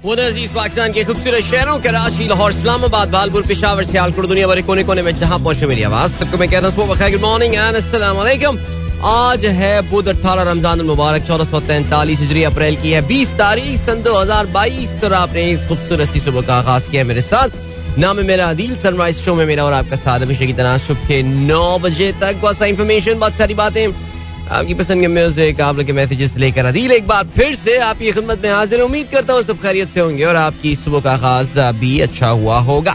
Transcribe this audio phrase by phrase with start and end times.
[0.00, 5.02] अज़ीज़ पाकिस्तान के खूबसूरत शहरों कराची लाहौर, इस्लामाबाद बालपुर पिशावर, सियालकोट, दुनिया भर कोने कोने
[5.02, 7.76] में जहाँ पहुँचे मेरी आवाज़। सबको मैं कहता हूँ गुड मॉर्निंग एंड
[8.16, 8.58] वालेकुम
[9.04, 13.78] आज है बुध अठारह रमज़ान मुबारक, चौदह सौ तैंतालीस हिजरी अप्रैल की है, बीस तारीख,
[13.80, 17.98] सन दो हज़ार बाईस, और आपने इस खूबसूरत सी सुबह का आगाज़ किया मेरे साथ।
[17.98, 21.08] नाम है मेरा अदील सनराइज शो में मेरा और आपका साथ हमेशा की तरह, सुबह
[21.08, 23.86] के नौ बजे तक। बहुत सारी इन्फॉर्मेशन बहुत सारी बातें।
[24.50, 28.40] आपकी पसंद के म्यूज़िक आप लोग मैसेजेस लेकर अदील एक बार फिर से आपकी खिदमत
[28.44, 32.00] में हाजिर उम्मीद करता हूँ सब खैरियत से होंगे और आपकी सुबह का आगाज़ भी
[32.00, 32.94] अच्छा हुआ होगा।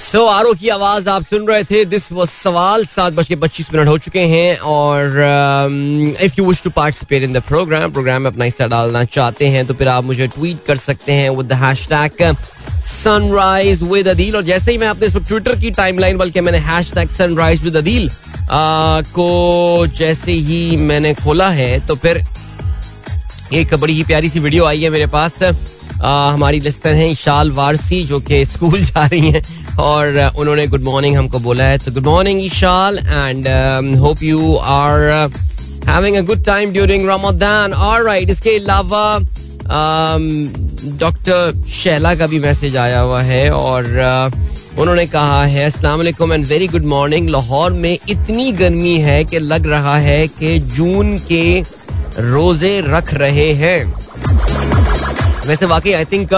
[0.00, 3.72] सो आरो की आवाज़ आप सुन रहे थे। दिस वो सवाल। सात बज के पच्चीस
[3.74, 8.30] मिनट हो चुके हैं और if you wish to participate in the programme programme में
[8.30, 11.62] अपना हिस्सा डालना चाहते हैं तो फिर आप मुझे ट्वीट कर सकते हैं with the
[11.62, 12.34] hashtag
[12.84, 17.62] sunrise with Adeel और जैसे ही मैं अपने ट्विटर की टाइमलाइन बल्कि मैंने हैशटैग सनराइज
[17.62, 18.10] विद अदील
[19.14, 22.24] को जैसे ही मैंने खोला है तो फिर
[23.52, 27.50] एक बड़ी ही प्यारी सी वीडियो आई है मेरे पास। आ, हमारी लिस्टर हैं इशाल
[27.50, 31.92] वारसी जो कि स्कूल जा रही हैं और उन्होंने गुड मॉर्निंग हमको बोला है। तो
[31.92, 33.48] good morning Eshal and
[33.98, 35.30] hope you are
[35.88, 39.18] having a good time during Ramadan alright इसके अलावा
[40.98, 46.46] डॉक्टर शैला का भी मैसेज आया हुआ है और uh, उन्होंने कहा है अस्सलाम and
[46.46, 51.60] very good morning Lahore में इतनी गर्मी है कि लग रहा है कि जून के
[52.18, 53.94] रोज़े रख रहे हैं.
[55.46, 56.34] वैसे वाकई आई थिंक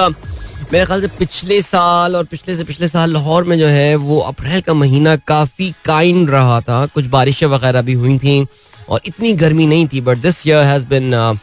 [0.72, 4.18] मेरे ख्याल से पिछले साल और पिछले से पिछले साल लाहौर में जो है वो
[4.18, 8.46] अप्रैल का महीना काफ़ी काइंड रहा था। कुछ बारिशें वगैरह भी हुई थी
[8.88, 11.38] और इतनी गर्मी नहीं थी but this year has been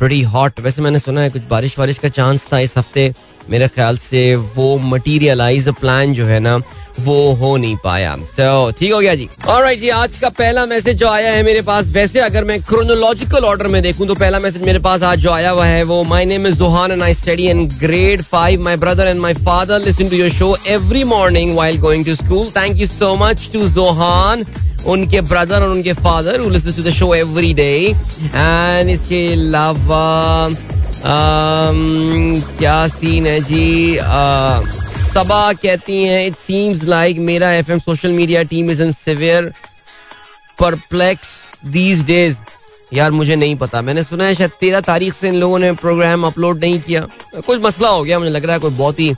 [0.00, 3.12] pretty hot वैसे मैंने सुना है कुछ बारिश वारिश का चांस था इस हफ़्ते।
[3.50, 6.60] मेरे ख्याल से वो मटीरियलाइज प्लान जो है ना
[7.00, 10.64] वो हो नहीं पाया। So, ठीक हो गया जी। और right, जी आज का पहला
[10.66, 14.38] मैसेज जो आया है मेरे पास वैसे अगर मैं क्रोनोलॉजिकल ऑर्डर में देखूँ तो पहला
[14.40, 17.14] मैसेज मेरे पास आज जो आया हुआ है वो my name is Johan and I
[17.14, 21.56] study in grade five my brother and my father listen to your show every morning
[21.56, 24.44] while going to school thank you so much to Johan
[24.86, 26.42] उनके brother और उनके father
[26.76, 27.72] to the show every day
[28.34, 30.48] and इसके अलावा
[32.58, 33.96] क्या scene है जी?
[35.02, 39.52] सबा कहती हैं इट सीम्स लाइक मेरा FM social media team is in severe
[40.60, 41.28] perplex
[41.66, 42.36] these days
[42.92, 46.24] यार, मुझे नहीं पता। मैंने सुना है शायद तेरह तारीख से इन लोगों ने प्रोग्राम
[46.26, 47.00] अपलोड नहीं किया।
[47.46, 49.14] कुछ मसला हो गया, मुझे लग रहा है कोई बहुत ही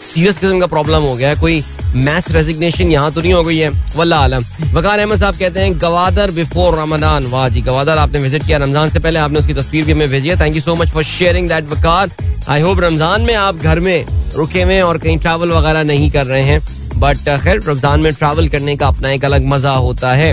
[0.00, 1.62] सीरियस किस्म का प्रॉब्लम हो गया है। कोई
[1.96, 5.80] मैस रेजिग्नेशन यहाँ तो नहीं हो गई है। वल्ला आलम। वकार अहमद साहब कहते हैं,
[5.80, 9.84] गवादर बिफोर रमदान वाह जी, गवादर आपने विज़िट किया। रमज़ान से पहले आपने उसकी तस्वीर
[9.84, 12.10] भी हमें भेजी है। Thank you so much for sharing that Waqar
[12.48, 16.26] I hope Ramzan में आप घर में रुके हुए और कहीं ट्रैवल वगैरह नहीं कर
[16.26, 16.60] रहे हैं।
[16.94, 20.32] बट खैर, रमज़ान में ट्रैवल करने का अपना एक अलग मज़ा होता है।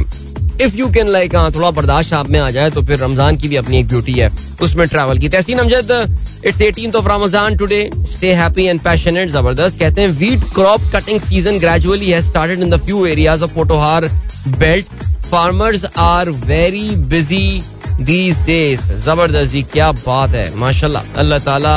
[0.61, 3.55] इफ़ यू कैन लाइक थोड़ा बर्दाश्त आप में आ जाए तो फिर रमज़ान की भी
[3.55, 4.29] अपनी एक ब्यूटी है,
[4.61, 9.79] उसमें ट्रैवल की। Tehseen Amjad it's eighteen of Ramzan today stay happy and passionate ज़बरदस्त।
[9.79, 14.09] कहते हैं wheat crop cutting season gradually has started in the few areas of Potohar
[14.49, 14.85] belt
[15.25, 17.61] farmers are very busy
[18.01, 21.75] these days ज़बरदस्त जी क्या बात है। माशाल्लाह, अल्लाह ताला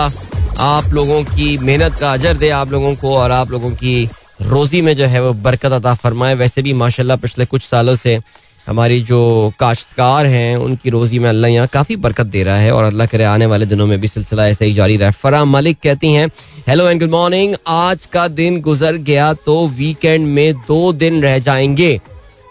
[0.62, 4.08] आप लोगों की मेहनत का अजर दे आप लोगों को और आप लोगों की
[4.42, 8.18] रोजी में जो है वो बरकत अता फरमाए। वैसे भी माशाल्लाह पिछले कुछ सालों से
[8.66, 12.84] हमारी जो काश्तकार हैं, उनकी रोजी में अल्लाह यहाँ काफ़ी बरकत दे रहा है और
[12.84, 16.12] अल्लाह करे आने वाले दिनों में भी सिलसिला ऐसे ही जारी रहा। फरा मलिक कहती
[16.12, 16.26] हैं
[16.68, 21.38] हेलो एंड गुड मॉर्निंग आज का दिन गुजर गया तो वीकेंड में दो दिन रह
[21.40, 22.00] जाएँगे।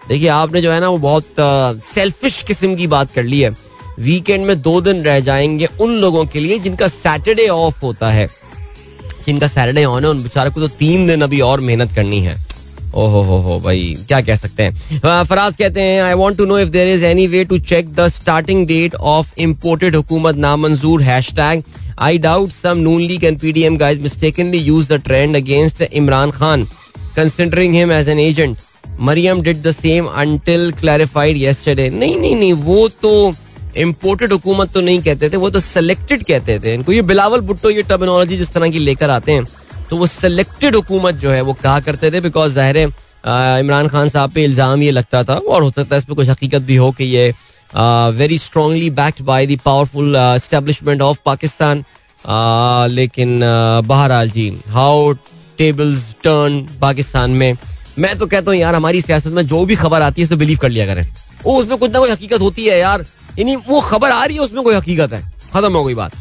[0.07, 3.55] देखिए, आपने जो है ना, वो बहुत सेल्फिश किस्म की बात कर ली है।
[3.99, 8.27] वीकेंड में दो दिन रह जाएँगे उन लोगों के लिए जिनका सैटरडे ऑफ़ होता है।
[9.25, 12.37] जिनका सैटरडे ऑन है, उन बेचारे को तो तीन दिन अभी और मेहनत करनी है।
[12.93, 15.23] ओहो हो हो, भाई, क्या कह सकते हैं?
[15.23, 18.07] फराज कहते हैं I want to know if there is any way to check the
[18.09, 21.63] starting date of imported हुकूमत नामंजूर hashtag
[21.99, 26.67] I doubt some Noon league and PDM guys mistakenly use the trend against Imran Khan
[27.15, 28.57] considering him as an agent
[29.01, 33.33] Maryam did the same until clarified yesterday नहीं नहीं नहीं, वो तो
[33.77, 37.69] imported हुकूमत तो नहीं कहते थे, वो तो सेलेक्टेड कहते थे इनको। ये बिलावल भुट्टो,
[37.69, 39.45] ये टर्मिनोलॉजी जिस तरह की लेकर आते हैं।
[39.93, 42.19] तो वो सिलेक्टेड हुकूमत जो है, वो कहा करते थे?
[42.21, 46.05] बिकॉज़ ज़ाहिर इमरान खान साहब पे इल्ज़ाम ये लगता था, और हो सकता है इस
[46.05, 47.33] पर कुछ हकीकत भी हो कि ये
[48.17, 51.83] very strongly backed by the powerful establishment of Pakistan
[52.91, 53.39] लेकिन
[53.85, 55.11] बहरहाल जी हाउ
[55.57, 57.55] टेबल्स टर्न पाकिस्तान में।
[57.99, 60.57] मैं तो कहता हूँ यार, हमारी सियासत में जो भी खबर आती है उसे बिलीव
[60.61, 61.05] कर लिया करें।
[61.43, 63.05] वो उसमें कुछ ना कोई हकीकत होती है यार।
[63.39, 65.21] यानी वो खबर आ रही है, उसमें कोई हकीकत है।
[65.53, 66.11] खत्म हो गई बात।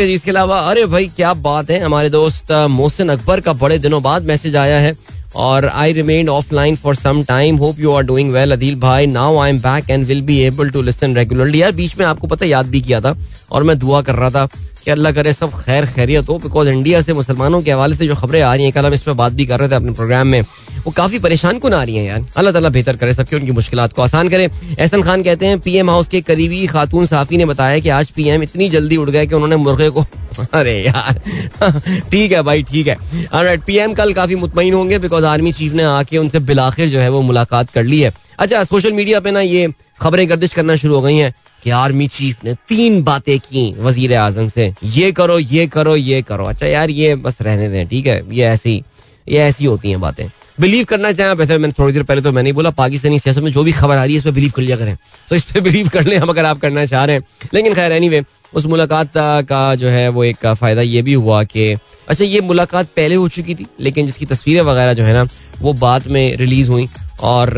[0.00, 4.24] इसके अलावा, अरे भाई, क्या बात है, हमारे दोस्त मोहसिन अकबर का बड़े दिनों बाद
[4.24, 4.96] मैसेज आया है,
[5.36, 9.38] और I remain offline for some time hope you are doing well Adeel भाई। Now
[9.38, 12.46] I am back and will be able to listen regularly यार, बीच में आपको पता
[12.46, 13.16] याद भी किया था,
[13.50, 14.48] और मैं दुआ कर रहा था
[14.84, 18.14] कि अल्लाह करे, सब खैर खैरियत हो बिकॉज़ इंडिया से मुसलमानों के हवाले से जो
[18.14, 20.26] खबरें आ रही हैं कल हम इस पर बात भी कर रहे थे अपने प्रोग्राम
[20.26, 20.40] में,
[20.84, 23.86] वो काफ़ी परेशान कौन आ रही हैं यार। अल्लाह ताला बेहतर करे, सबकी उनकी मुश्किल
[23.88, 24.44] को आसान करे।
[24.78, 28.42] एहसन खान कहते हैं पीएम हाउस के करीबी खातून साफी ने बताया कि आज पीएम
[28.42, 30.04] इतनी जल्दी उड़ गए कि उन्होंने मुर्गे को
[30.54, 31.20] अरे यार।
[32.10, 32.96] ठीक है भाई, ठीक है।
[33.66, 37.20] पीएम कल काफ़ी मुतमिन होंगे बिकॉज़ आर्मी चीफ ने आके उनसे बिलाखिर जो है वो
[37.22, 39.68] मुलाकात कर ली है। अच्छा सोशल मीडिया पे ना ये
[40.00, 41.32] खबरें गर्दिश करना शुरू हो गई हैं।
[41.62, 46.22] कि आर्मी चीफ ने तीन बातें की वज़ीर आज़म से। ये करो ये करो ये
[46.22, 48.22] करो। अच्छा यार, ये बस रहने दें, ठीक है?
[48.30, 48.82] ये ऐसी
[49.26, 50.26] ये ऐसी होती हैं बातें।
[50.60, 53.62] बिलीव करना चाहें, वैसे मैंने थोड़ी देर पहले तो मैंने बोला, पाकिस्तानी सियासत में जो
[53.62, 54.96] भी खबर आ रही है, इस पर बिलीव कर लिया करें।
[55.30, 57.24] तो इस पर बिलीव कर लें, हम अगर आप करना चाह रहे हैं।
[57.54, 58.22] लेकिन खैर एनी
[58.54, 61.72] उस मुलाकात का जो है, वो एक फ़ायदा ये भी हुआ कि
[62.08, 65.26] अच्छा ये मुलाकात पहले हो चुकी थी, लेकिन जिसकी तस्वीरें वगैरह जो है ना,
[65.60, 66.88] वो बाद में रिलीज़ हुई।
[67.20, 67.50] और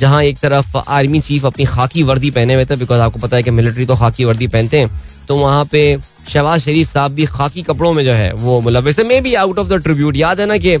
[0.00, 3.42] जहाँ एक तरफ़ आर्मी चीफ अपनी खाकी वर्दी पहने हुए थे बिकॉज़ आपको पता है
[3.42, 4.90] कि मिलिट्री तो खाकी वर्दी पहनते हैं
[5.28, 5.82] तो वहाँ पे
[6.28, 9.82] शहबाज शरीफ साहब भी खाकी कपड़ों में जो है, वो मुलविस maybe out of the
[9.82, 10.76] tribute याद है ना कि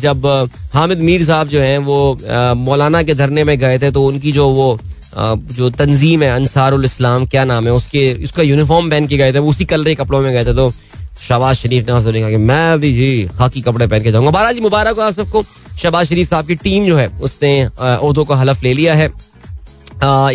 [0.00, 0.26] जब
[0.74, 4.48] हामिद मीर साहब जो हैं, वो मौलाना के धरने में गए थे तो उनकी जो
[4.50, 4.78] वो
[5.16, 9.38] जो तंजीम है, अंसारुल इस्लाम, क्या नाम है, उसके, उसका यूनिफॉर्म पहन के गए थे,
[9.38, 10.70] वो उसी कलर के कपड़ों में गए थे तो
[11.20, 14.60] शहबाज शरीफ ने कहा कि मैं भी जी खाकी कपड़े पहन के जाऊँगा। बारा जी
[14.60, 15.42] मुबारक हो आप सबको
[15.82, 19.10] शहबाज शरीफ साहब की टीम जो है, उसने उहदों का हलफ ले लिया है।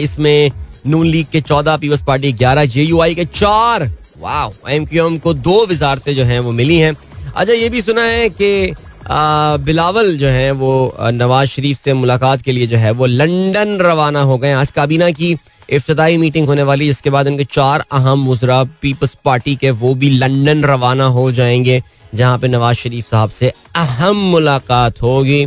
[0.02, 0.52] इसमें
[0.88, 3.90] नून लीग के चौदह, पीपल्स पार्टी ग्यारह जे यू आई के चार।
[4.20, 6.96] वाह एम क्यू एम को दो वजारतें जो हैं वो मिली हैं।
[7.28, 8.74] अच्छा ये भी सुना है कि
[9.08, 14.22] बिलावल जो है वो नवाज़ शरीफ से मुलाकात के लिए जो है वो लंदन रवाना
[14.22, 15.34] हो गए आज काबीना की
[15.70, 20.10] इफ्तदाई मीटिंग होने वाली, जिसके बाद उनके चार अहम मुजरा पीपल्स पार्टी के, वो भी
[20.10, 21.82] लंदन रवाना हो जाएँगे,
[22.16, 25.46] जहाँ पे नवाज़ शरीफ साहब से अहम मुलाकात होगी।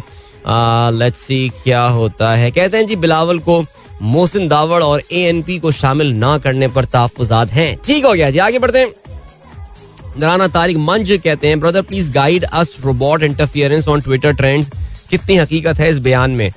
[0.48, 3.64] लेट्स सी क्या होता है। कहते हैं जी, बिलावल को
[4.02, 8.12] मोहसिन दावड़ और ए एन पी को शामिल ना करने पर तहफात हैं। ठीक हो
[8.12, 8.92] गया जी, आगे बढ़ते हैं।
[10.18, 14.70] दराना तारिक मंज कहते हैं, brother please guide us robot interference on Twitter trends
[15.10, 16.50] कितनी हकीकत है इस बयान में।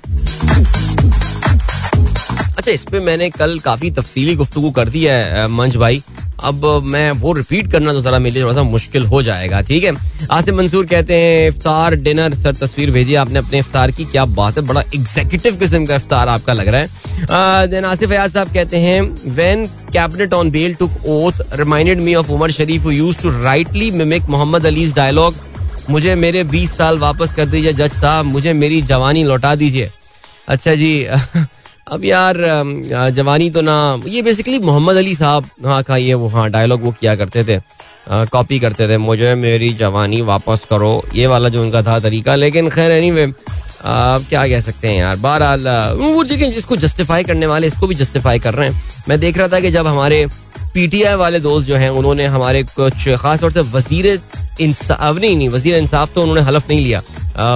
[2.60, 6.02] अच्छा इस पे मैंने कल काफ़ी तफसीली गुफ्तु कर दी है मंच भाई।
[6.44, 9.84] अब मैं वो रिपीट करना तो जरा मेरे लिए थोड़ा सा मुश्किल हो जाएगा, ठीक
[9.84, 9.94] है?
[10.32, 14.58] आसिम मंसूर कहते हैं, इफ्तार डिनर, सर, तस्वीर भेजिए आपने अपने इफ्तार की, क्या बात
[14.58, 18.78] है, बड़ा एग्जीक्यूटिव किस्म का इफ्तार आपका लग रहा है। देन आसिफ अयाज साहब कहते
[18.78, 23.92] हैं when cabinet on bail took oath reminded me of Umar Sharif used to rightly
[23.92, 25.36] mimic Mohammad Ali's dialogue
[25.90, 29.90] मुझे मेरे 20 साल वापस कर दीजिए, जज साहब, मुझे मेरी जवानी लौटा दीजिए।
[30.48, 30.92] अच्छा जी
[31.92, 32.38] अब यार
[33.12, 36.92] जवानी तो ना, ये बेसिकली मोहम्मद अली साहब हाँ का ये वो हाँ डायलॉग वो
[37.00, 37.60] किया करते थे
[38.10, 42.70] कॉपी करते थे, मुझे मेरी जवानी वापस करो, ये वाला जो उनका था तरीका, लेकिन
[42.70, 43.26] खैर एनी वे
[43.86, 47.96] आप क्या कह सकते हैं यार, बहरहाल वो देखिए जिसको जस्टिफाई करने वाले, इसको भी
[47.96, 50.26] जस्टिफाई कर रहे हैं। मैं देख रहा था कि जब हमारे
[50.74, 54.20] पीटीआई वाले दोस्त जो हैं, उन्होंने हमारे कुछ खास तौर से वज़ीर
[54.62, 57.02] इंसाफ नहीं नहीं, वज़ीर इंसाफ तो उन्होंने हलफ नहीं लिया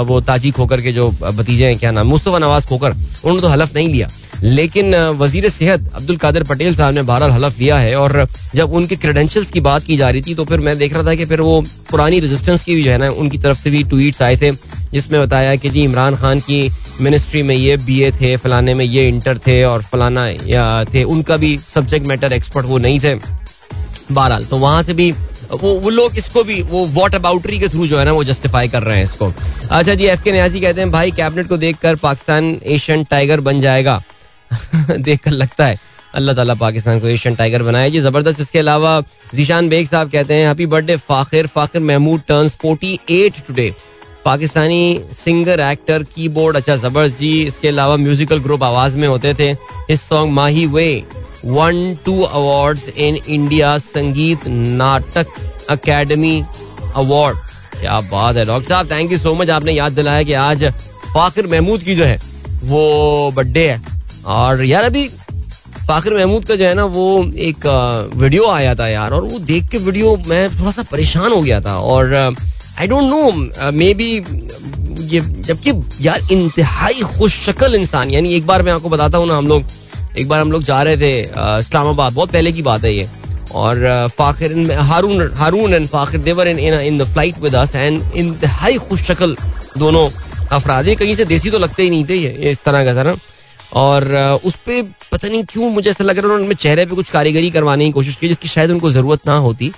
[0.03, 3.75] वो ताजी खोकर के जो भतीजे हैं, क्या नाम, मुस्तफ़ा नवाज़ खोकर, उन्होंने तो हलफ
[3.75, 4.07] नहीं लिया।
[4.43, 8.95] लेकिन वज़ीर सेहत अब्दुल कादिर पटेल साहब ने बहरहाल हलफ लिया है और जब उनके
[8.95, 11.41] क्रेडेंशियल्स की बात की जा रही थी तो फिर मैं देख रहा था कि फिर
[11.41, 11.61] वो
[11.91, 14.51] पुरानी रेजिस्टेंस की भी जो है ना, उनकी तरफ़ से भी ट्वीट्स आए थे,
[14.93, 16.69] जिसमें बताया कि जी, इमरान खान की
[17.01, 20.27] मिनिस्ट्री में ये बी थे, फलाने में ये इंटर थे और फलाना
[20.85, 23.15] थे, उनका भी सब्जेक्ट मैटर एक्सपर्ट वो नहीं थे।
[24.11, 25.11] बहरहाल तो वहाँ से भी
[25.53, 28.67] वो वो लोग इसको भी, वो वॉट अबाउटरी के थ्रू जो है ना, वो जस्टिफाई
[28.67, 29.31] कर रहे हैं इसको।
[29.69, 33.61] अच्छा जी एफ़ के न्याजी कहते हैं, भाई कैबिनेट को देखकर पाकिस्तान एशियन टाइगर बन
[33.61, 34.01] जाएगा।
[34.99, 35.77] देखकर लगता है।
[36.15, 39.01] अल्लाह ताला पाकिस्तान को एशियन टाइगर बनाया जी, ज़बरदस्त। इसके अलावा
[39.35, 41.47] जीशान बेग साहब कहते हैं happy birthday Fakhir.
[41.47, 43.73] Fakhir Mahmood turns 48 today
[44.25, 49.55] Pakistani singer actor keyboard अच्छा ज़बरदस्त। जी, इसके अलावा म्यूजिकल ग्रुप आवाज़ में होते थे।
[49.89, 51.03] इस song Mahi Ve
[51.45, 55.33] won two awards in India Sangeet Natak
[55.69, 56.43] academy
[56.95, 57.37] award
[57.79, 60.63] क्या बात है, डॉक्टर साहब। थैंक यू सो मच आपने याद दिलाया कि आज
[61.13, 62.19] फाखिर महमूद की जो है,
[62.63, 63.92] वो बर्थडे है।
[64.25, 65.07] और यार अभी
[65.87, 67.65] फाखिर महमूद का जो है ना, वो एक
[68.15, 71.59] वीडियो आया था यार, और वो देख के वीडियो मैं थोड़ा सा परेशान हो गया
[71.61, 74.11] था। और I don't know maybe
[75.13, 79.37] ये जबकि यार इंतहाई खुश शक्ल इंसान, यानी एक बार मैं आपको बताता हूँ ना
[79.37, 79.63] हम लोग,
[80.17, 83.09] एक बार हम लोग जा रहे थे इस्लामाबाद, बहुत पहले की बात है ये।
[83.53, 88.77] और Fakhir Haroon Haroon and Fakhir they were in in the flight with us and इंतहाई
[88.79, 89.35] खुश शक्ल
[89.77, 90.07] दोनों
[90.51, 93.15] अफराद कहीं से देसी तो लगते ही नहीं थे ये इस तरह का था ना।
[93.73, 94.05] और
[94.45, 97.49] उस पर पता नहीं क्यों मुझे ऐसा लग रहा है उन्होंने चेहरे पे कुछ कारीगरी
[97.51, 99.71] करवाने की कोशिश की जिसकी शायद उनको ज़रूरत ना होती।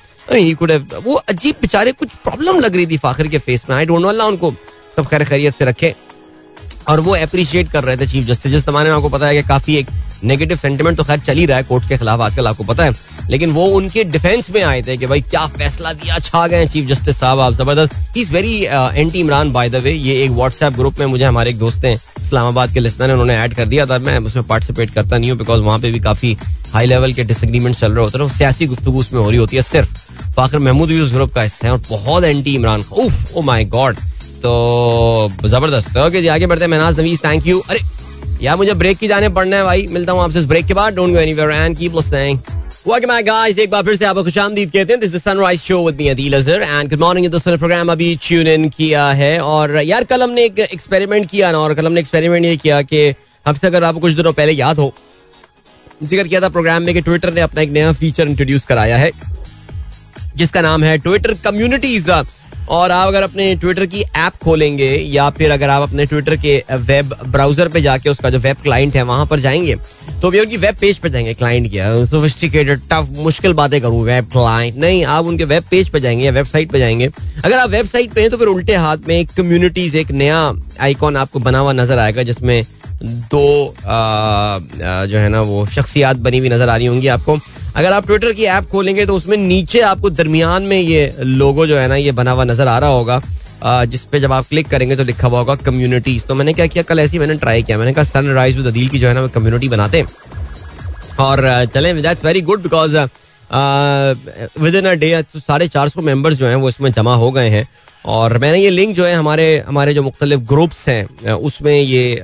[1.05, 4.07] वो अजीब बेचारे कुछ प्रॉब्लम लग रही थी फाखिर के फेस में। आई डोंट नो
[4.07, 4.53] अल्लाह उनको
[4.95, 5.93] सब खैर खैरियत से रखे।
[6.89, 9.47] और वो अप्रिशिएट कर रहे थे चीफ जस्टिस जिस जमाने में आपको पता है कि
[9.47, 9.87] काफ़ी एक
[10.23, 12.93] नेगेटिव सेंटिमेंट तो खैर चल ही रहा है कोर्ट के खिलाफ आजकल, आपको पता है।
[13.29, 16.87] लेकिन वो उनके डिफेंस में आए थे कि भाई क्या फैसला दिया, छा गए चीफ
[16.87, 20.99] जस्टिस साहब, आप ज़बरदस्त। Is very anti Imran by the way ये एक व्हाट्सएप ग्रुप
[20.99, 24.17] में मुझे हमारे एक दोस्त हैं, इस्लामाबाद के लिस्टर उन्होंने ऐड कर दिया था। मैं
[24.19, 26.37] उसमें पार्टिसिपेट करता नहीं हूँ बिकॉज़ वहाँ पे भी काफ़ी
[26.73, 29.61] हाई लेवल के डिसएग्रीमेंट चल रहे होते हैं सियासी गुफ्तु उसमें हो रही होती है
[29.61, 33.65] सिर्फ़। फाकर महमूद भी उस ग्रुप का हिस्सा है और बहुत anti Imran oh my
[33.67, 33.97] god
[34.45, 37.79] तो ज़बरदस्त। ओके जी, आगे बढ़ते हैं। महनाज नवीज थैंक यू अरे,
[38.41, 40.95] यार, मुझे ब्रेक की जाने पड़ना है भाई। मिलता हूँ आपसे इस ब्रेक के बाद।
[40.95, 42.39] Don't go anywhere and keep listening
[42.87, 45.77] Welcome back, guys एक बार फिर से आपको खुशामदीद कहते हैं। This is sunrise show
[45.85, 49.39] with me Adeel Azhar and good morning दोस्तों ने प्रोग्राम अभी ट्यून इन किया है।
[49.41, 53.07] और यार, कल हमने एक एक्सपेरिमेंट किया ना, और कल हमने एक्सपेरिमेंट ये किया कि
[53.45, 54.93] हमसे अगर आपको कुछ दिनों पहले याद हो
[56.03, 59.11] ज़िक्र किया था प्रोग्राम में कि ट्विटर ने अपना एक नया फीचर इंट्रोड्यूस कराया है,
[60.35, 62.09] जिसका नाम है ट्विटर कम्युनिटीज
[62.69, 66.57] और आप अगर अपने ट्विटर की ऐप खोलेंगे या फिर अगर आप अपने ट्विटर के
[66.71, 69.75] वेब ब्राउज़र पे जाके उसका जो वेब क्लाइंट है वहाँ पर जाएँगे
[70.21, 74.29] तो भी उनकी वेब पेज पे जाएँगे क्लाइंट की। सोफिस्टिकेटेड टफ मुश्किल बातें करूँ वेब
[74.31, 77.09] क्लाइंट नहीं आप उनके वेब पेज पे जाएँगे या वेबसाइट पे जाएँगे।
[77.45, 80.39] अगर आप वेबसाइट पे हैं तो फिर उल्टे हाथ में कम्युनिटीज एक नया
[80.81, 82.65] आइकॉन आपको बना हुआ नज़र आएगा जिसमें
[83.03, 84.59] दो आ,
[85.05, 87.37] जो है ना वो शख्सियात बनी हुई नज़र आ रही होंगी आपको।
[87.75, 91.77] अगर आप ट्विटर की ऐप खोलेंगे तो उसमें नीचे आपको दरमियान में ये लोगो जो
[91.77, 93.21] है ना, ये बना हुआ नज़र आ रहा होगा।
[93.85, 96.83] जिसपे जब आप क्लिक करेंगे तो लिखा हुआ होगा कम्युनिटीज तो मैंने क्या किया?
[96.83, 99.69] कल ऐसी मैंने ट्राई किया। मैंने कहा सनराइज विद अदील की जो है ना कम्युनिटी
[99.69, 100.07] बनाते हैं।
[101.19, 102.97] और चले that's very good because
[104.75, 107.67] within a day साढ़े चार सौ मेंबर्स जो हैं, वो इसमें जमा हो गए हैं।
[108.05, 112.21] और मैंने ये लिंक जो है हमारे हमारे जो मुख्तलिफ़ ग्रुप्स हैं उसमें ये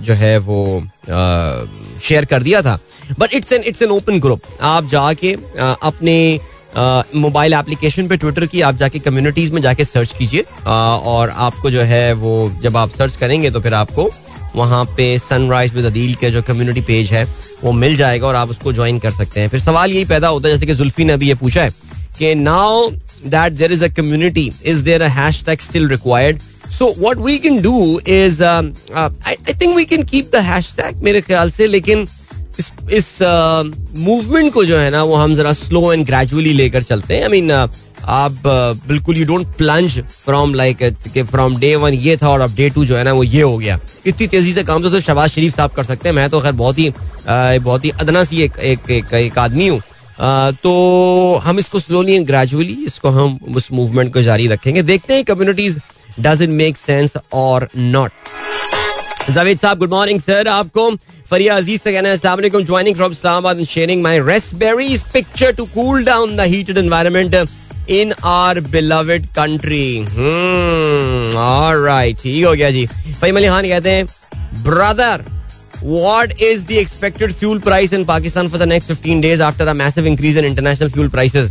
[0.00, 0.82] जो है वो
[2.00, 2.78] शेयर कर दिया था।
[3.18, 6.16] But it's an it's an open group आप जाके अपने
[7.16, 11.82] मोबाइल एप्लीकेशन पे ट्विटर की, आप जाके कम्युनिटीज में जाके सर्च कीजिए। और आपको जो
[11.82, 14.10] है वो, जब आप सर्च करेंगे तो फिर आपको
[14.56, 17.24] वहाँ पे सनराइज विद अदील के जो कम्युनिटी पेज है,
[17.64, 20.48] वो मिल जाएगा और आप उसको ज्वाइन कर सकते हैं। फिर सवाल यही पैदा होता
[20.48, 21.70] है, जैसे कि जुल्फी ने अभी ये पूछा है
[22.18, 22.88] कि now
[23.30, 25.08] that there is a community is there a
[25.46, 26.40] hashtag still required
[26.78, 30.44] so what we can do is I think we can keep the
[30.76, 32.06] hashtag मेरे ख्याल से लेकिन
[32.58, 36.82] इस इस मूवमेंट uh, को जो है ना वो हम जरा स्लो एंड ग्रेजुअली लेकर
[36.82, 37.68] चलते हैं। आई मीन uh,
[38.04, 40.82] आप uh, बिल्कुल you don't plunge from like
[41.30, 43.56] from day one ये था और अब डे टू जो है ना वो ये हो
[43.58, 46.52] गया। इतनी तेज़ी से काम तो शबाज शरीफ साहब कर सकते हैं। मैं तो खैर
[46.52, 46.92] बहुत ही
[47.28, 49.80] बहुत ही अदना सी एक, एक, एक आदमी हूँ।
[50.18, 55.24] तो हम इसको स्लोली एंड ग्रेजुअली इसको हम उस मूवमेंट को जारी रखेंगे। देखते हैं
[55.24, 55.80] communities
[56.20, 58.12] does it make sense और not
[59.30, 60.90] Javed sahab good morning sir आपको
[61.30, 66.04] फरिया अज़ीज़ से कहना है joining from Islamabad and sharing my raspberries picture to cool
[66.04, 67.34] down the heated environment
[67.90, 70.00] in our beloved country
[71.38, 74.06] alright ठीक हो गया जी। फहीम अली खान कहते हैं
[74.62, 75.24] brother
[75.82, 79.74] What is the expected fuel price in Pakistan for the next 15 days after a
[79.74, 81.50] massive increase in international fuel prices?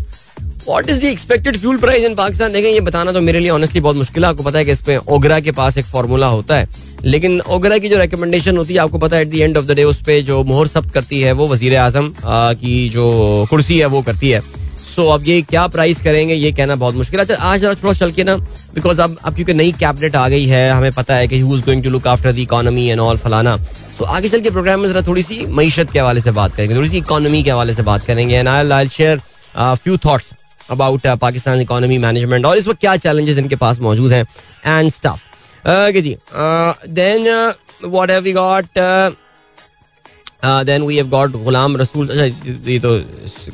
[0.67, 3.81] What is the expected fuel price in Pakistan देखें ये बताना तो मेरे लिए ऑनेस्टली
[3.81, 6.57] बहुत मुश्किल है। आपको पता है कि इस पे ओगरा के पास एक फॉर्मूला होता
[6.57, 6.67] है।
[7.03, 9.71] लेकिन ओगरा की जो रिकमेंडेशन होती है आपको पता है at the end of the
[9.71, 13.05] day उस पर जो मोहर सब्त करती है वो वज़ीर आज़म की जो
[13.49, 16.95] कुर्सी है वो करती है। सो so, अब ये क्या प्राइस करेंगे ये कहना बहुत
[16.95, 18.35] मुश्किल है। अच्छा आज जरा थोड़ा चल के ना
[18.75, 21.63] बिकॉज़ अब अब क्योंकि नई कैबिनेट आ गई है हमें पता है कि who is
[21.65, 23.57] going to look after the economy and all फलाना।
[23.97, 26.75] So, आगे चल के प्रोग्राम में जरा थोड़ी सी मीशत के हवाले से बात करेंगे
[26.75, 29.19] थोड़ी सी इकोनॉमी के हवाले से बात करेंगे and I I share
[29.55, 30.31] few thoughts
[30.71, 34.25] about Pakistan economy management और इस वक्त क्या चैलेंजेस इनके पास मौजूद हैं
[34.65, 37.29] and stuff okay ji then
[37.85, 38.65] what have we got
[40.65, 42.25] then we have got Ghulam Rasool अच्छा
[42.71, 42.99] ये तो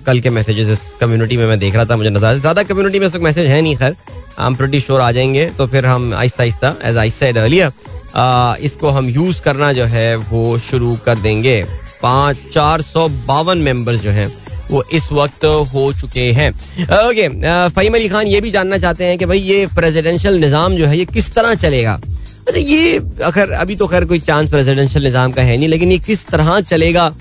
[0.05, 3.07] कल के मैसेजेस इस कम्युनिटी में मैं देख रहा था मुझे नज़र ज़्यादा कम्युनिटी में
[3.07, 3.95] इस वक्त मैसेज है नहीं खैर
[4.39, 7.71] हम प्रटी श्योर आ जाएँगे तो फिर हम Aahista Aahista as I said earlier
[8.15, 11.63] इसको हम यूज़ करना जो है वो शुरू कर देंगे।
[12.03, 14.27] पाँच, चार सौ बावन मेंबर्स जो हैं,
[14.71, 16.49] वो इस वक्त हो चुके हैं।
[16.99, 17.27] ओके
[17.69, 20.97] फहीम अली खान ये भी जानना चाहते हैं कि भाई ये प्रेसिडेंशियल निज़ाम जो है,
[20.97, 21.93] ये किस तरह चलेगा?
[22.47, 25.97] अच्छा ये अगर अभी तो खैर कोई चांस प्रेसिडेंशियल निज़ाम का है नहीं, लेकिन ये
[25.99, 27.13] किस तरह चलेगा?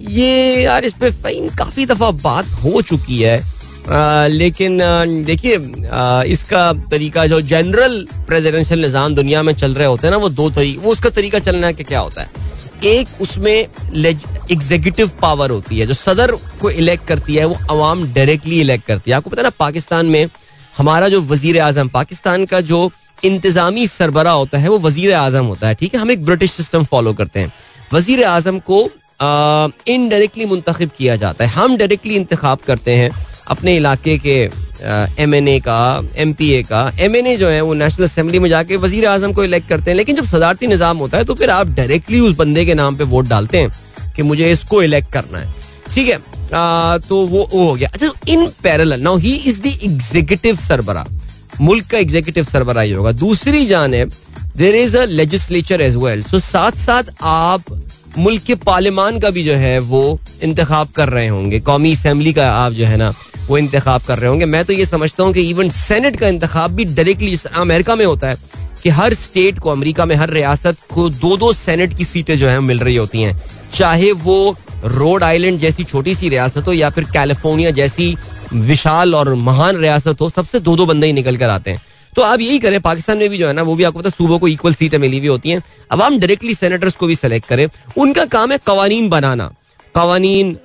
[0.00, 3.42] ये यार इस पे फहीम काफ़ी दफ़ा बात हो चुकी है।
[3.90, 4.78] लेकिन
[5.26, 5.56] देखिए
[6.32, 10.48] इसका तरीका जो जनरल प्रेसिडेंशियल निज़ाम दुनिया में चल रहे होते हैं ना, वो दो
[10.50, 12.28] तरीके वो उसका तरीका चलना के क्या होता है?
[12.84, 18.60] एक, उसमें एग्जीक्यूटिव पावर होती है, जो सदर को इलेक्ट करती है, वो अवाम डायरेक्टली
[18.60, 20.28] इलेक्ट करती है। आपको पता ना, पाकिस्तान में
[20.78, 22.90] हमारा जो वज़ीर आज़म पाकिस्तान का जो
[23.24, 26.00] इंतजामी सरबरा होता है, वो वज़ीर आज़म होता है, ठीक है?
[26.00, 27.52] हम एक ब्रिटिश सिस्टम फॉलो करते हैं।
[27.92, 28.82] वज़ीर आज़म को
[29.88, 33.10] इनडायरेक्टली मुंतखब किया जाता है। हम डायरेक्टली इंतखब करते हैं।
[33.48, 34.38] अपने इलाके के
[35.18, 35.80] एम एन ए का
[36.16, 39.06] एम पी ए का। एम एन ए जो है, वो नेशनल असेंबली में जाके वज़ीर
[39.08, 42.20] आज़म को इलेक्ट करते हैं। लेकिन जब सदारती निज़ाम होता है तो फिर आप डायरेक्टली
[42.20, 43.70] उस बंदे के नाम पे वोट डालते हैं
[44.16, 45.52] कि मुझे इसको इलेक्ट करना है।
[45.94, 46.18] ठीक है?
[47.00, 51.04] तो वो वो हो गया। अच्छा in parallel now he is the executive सरबरा।
[51.60, 54.12] मुल्क का एग्जीक्यूटिव सरबरा ही होगा। दूसरी जानब
[54.56, 57.64] there is a legislature as well so साथ साथ आप
[58.18, 62.50] मुल्क के पार्लियामान का भी जो है, वो इंतखाब कर रहे होंगे। कौमी असम्बली का
[62.52, 63.12] आप जो है ना
[63.48, 66.70] वो इंतखाब कर रहे होंगे। मैं तो ये समझता हूँ कि इवन सेनेट का इंतखाब
[66.70, 68.36] भी डायरेक्टली अमेरिका में होता है
[68.82, 72.48] कि हर स्टेट को, अमेरिका में हर रियासत को दो दो सेनेट की सीटें जो
[72.48, 73.40] है मिल रही होती हैं।
[73.74, 78.16] चाहे वो रोड आइलैंड जैसी छोटी सी रियासत हो या फिर कैलिफ़ोर्निया जैसी
[78.52, 82.22] विशाल और महान रियासत हो, सबसे दो दो बंदे ही निकल कर आते हैं। तो
[82.22, 84.48] आप यही करें, पाकिस्तान में भी जो है ना, वो भी आपको पता सूबों को
[84.48, 87.66] इक्वल सीटें मिली हुई होती हैं। अब हम डायरेक्टली सेनेटर्स को भी सेलेक्ट करें।
[87.98, 89.50] उनका काम है कवानीन बनाना।
[89.94, 90.56] कवानीन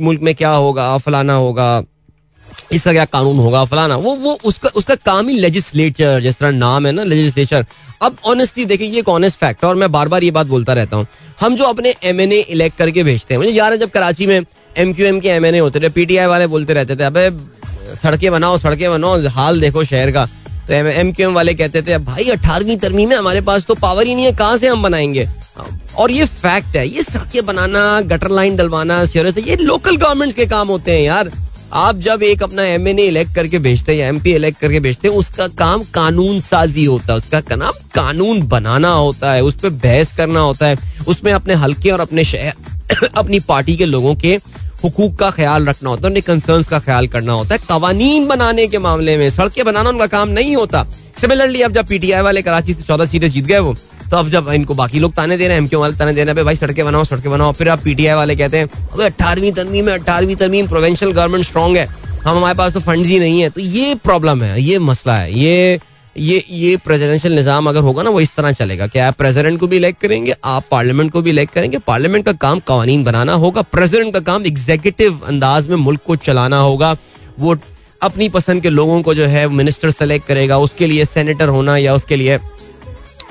[0.00, 1.82] मुल्क में क्या होगा, फलाना होगा
[2.72, 6.86] इसका क्या कानून होगा, फलाना। वो वो, उसका उसका काम ही लेजिस्लेचर जिस तरह नाम
[6.86, 7.66] है ना लेजिस्लेचर
[8.02, 10.72] अब ऑनेस्टली देखिए, ये एक ऑनेस्ट फैक्ट है, और मैं बार बार ये बात बोलता
[10.72, 11.06] रहता हूँ।
[11.40, 14.40] हम जो अपने एम एन ए इलेक्ट करके भेजते हैं, मुझे यार जब कराची में
[14.76, 17.30] एम क्यू एम के एम एन ए होते थे पीटीआई वाले बोलते रहते थे, अबे,
[18.02, 20.26] सड़कें बनाओ सड़कें बनाओ, हाल देखो शहर का।
[20.66, 24.06] तो एम क्यू एम वाले कहते थे, भाई, अठारहवीं तरमीम में हमारे पास तो पावर
[24.06, 25.28] ही नहीं है, कहाँ से हम बनाएँगे?
[25.98, 30.36] और ये फैक्ट है, ये सड़कें बनाना गटर लाइन डलवाना, शहरों से, ये लोकल गवर्नमेंट्स
[30.36, 31.30] के काम होते हैं यार।
[31.74, 34.80] आप जब एक अपना एम एन इलेक्ट करके भेजते हैं या एम पी इलेक्ट करके
[34.80, 39.54] भेजते हैं, उसका काम कानून साजी होता है। उसका काम कानून बनाना होता है, उस
[39.54, 40.78] पर बहस करना होता है।
[41.08, 42.54] उसमें अपने हल्के और अपने शहर
[43.16, 44.40] अपनी पार्टी के लोगों के
[44.84, 48.66] हुकूक का ख्याल रखना होता है, उनके कंसर्न्स का ख्याल करना होता है। कवानीन बनाने
[48.66, 50.86] के मामले में, सड़कें बनाना उनका काम नहीं होता।
[51.20, 53.76] सिमिलरली अब जब पीटीआई वाले कराची से चौदह सीटें जीत गए वो
[54.10, 56.34] तो अब जब इनको बाकी लोग ताने दे रहे हैं एमक्यू वाले ताने दे रहे
[56.34, 59.86] हैं भाई सड़कें बनाओ सड़कें बनाओ। फिर आप पीटीआई वाले कहते हैं, अबे अठारहवीं तरमीम
[59.86, 61.86] में, अठारहवीं तरमीम प्रोवेंशियल गवर्नमेंट स्ट्रॉन्ग है।
[62.24, 65.32] हम हमारे पास तो फंड ही नहीं है। तो ये प्रॉब्लम है, ये मसला है।
[65.34, 65.80] ये
[66.16, 69.66] ये ये प्रेसिडेंशियल निज़ाम अगर होगा ना, वो इस तरह चलेगा कि आप प्रेसिडेंट को
[69.66, 73.62] भी इलेक्ट करेंगे, आप पार्लियामेंट को भी इलेक्ट करेंगे। पार्लियामेंट का काम कवानीन बनाना होगा
[73.64, 76.96] प्रेसिडेंट का काम एग्जीक्यूटिव अंदाज में मुल्क को चलाना होगा।
[77.38, 77.56] वो
[78.02, 81.94] अपनी पसंद के लोगों को जो है मिनिस्टर सेलेक्ट करेगा, उसके लिए सेनेटर होना या
[81.94, 82.38] उसके लिए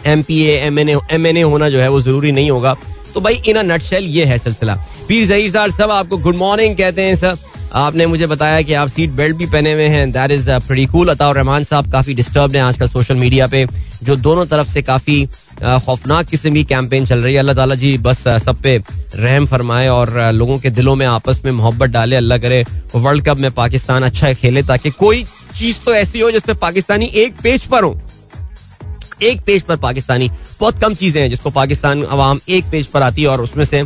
[0.05, 2.75] M P M N M N A होना जो है वो ज़रूरी नहीं होगा।
[3.13, 4.75] तो भाई इन नटशेल ये है सिलसिला।
[5.07, 7.37] पीर सर सब आपको गुड मॉर्निंग कहते हैं सर
[7.75, 11.09] आपने मुझे बताया कि आप सीट बेल्ट भी पहने हुए हैं। That is pretty cool
[11.09, 13.65] Ataur Rahman sahab काफ़ी डिस्टर्ब हैं आजकल सोशल मीडिया पे,
[14.03, 15.25] जो दोनों तरफ़ से काफ़ी
[15.63, 18.77] खौफनाक किस्म की कैंपेन चल रही है। अल्लाह ताला जी बस सब पे
[19.15, 22.63] रहम फरमाए और लोगों के दिलों में आपस में मोहब्बत डाले। अल्लाह करे
[22.95, 25.23] वर्ल्ड कप में पाकिस्तान अच्छा खेले, ताकि कोई
[25.59, 27.99] चीज़ तो ऐसी हो जिसमें पाकिस्तानी एक पेज पर हो।
[29.23, 33.21] एक पेज पर पाकिस्तानी, बहुत कम चीज़ें हैं जिसको पाकिस्तान अवाम एक पेज पर आती
[33.21, 33.81] है और उसमें से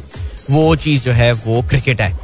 [0.52, 2.19] वो चीज़ जो है, वो क्रिकेट है।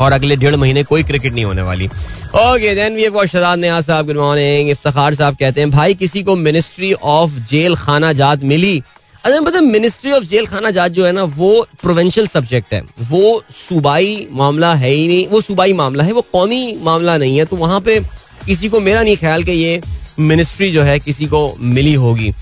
[0.00, 3.84] और अगले डेढ़ महीने कोई क्रिकेट नहीं होने वाली। Okay then we have Shahzad Niaz
[3.84, 8.42] sahab good morning इफ्तार साहब कहते हैं, भाई, किसी को मिनिस्ट्री ऑफ़ जेल खाना जात
[8.42, 8.82] मिली?
[9.24, 13.42] अच्छा मतलब मिनिस्ट्री ऑफ़ जेल खाना जात जो है ना, वो प्रोविंशियल सब्जेक्ट है। वो
[13.50, 17.56] सूबाई मामला है ही नहीं, वो सूबाई मामला है, वो कौमी मामला नहीं है। तो
[17.56, 18.00] वहाँ पे
[18.46, 19.80] किसी को मेरा नहीं ख्याल कि ये
[20.18, 22.32] मिनिस्ट्री जो है किसी को मिली होगी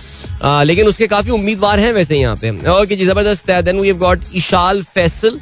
[0.43, 3.93] आ, लेकिन उसके काफ़ी उम्मीदवार हैं वैसे यहाँ पे ओके जी ज़बरदस्त है then we
[4.05, 5.41] got Ishal Faisal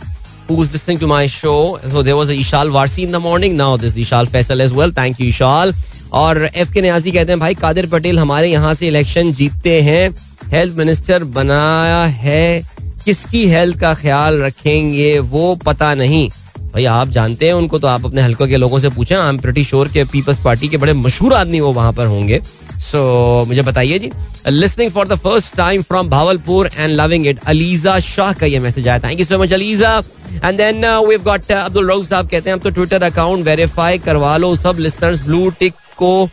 [0.48, 1.78] who is listening to my show.
[1.90, 3.56] So there was a Ishal Varsi in the morning.
[3.56, 4.90] Now this Ishal Faisal as well.
[4.92, 5.74] Thank you Ishal.
[6.12, 10.08] और एफ़ के न्याजी कहते हैं भाई कादिर पटेल हमारे यहाँ से election जीतते हैं
[10.52, 12.62] health minister बनाया है
[13.04, 16.28] किसकी हेल्थ का ख्याल रखेंगे वो पता नहीं
[16.72, 19.38] भाई आप जानते हैं उनको तो आप अपने हल्कों के लोगों से पूछें। आई एम
[19.38, 22.40] प्रिटी श्योर के पीपल्स पार्टी के बड़े मशहूर आदमी वो वहाँ पर होंगे।
[22.80, 22.98] सो
[23.40, 24.10] so, मुझे बताइए जी
[24.48, 28.88] listening for the first time from Bahawalpur and loving it Aliza Shah का ये मैसेज
[28.88, 29.96] आया। Thank you so much Aliza
[30.44, 34.54] and then we got Abdul Rauf sahab कहते हैं तो ट्विटर अकाउंट वेरीफाई करवा लो
[34.56, 36.28] सब लिसनर्स ब्लू टिक को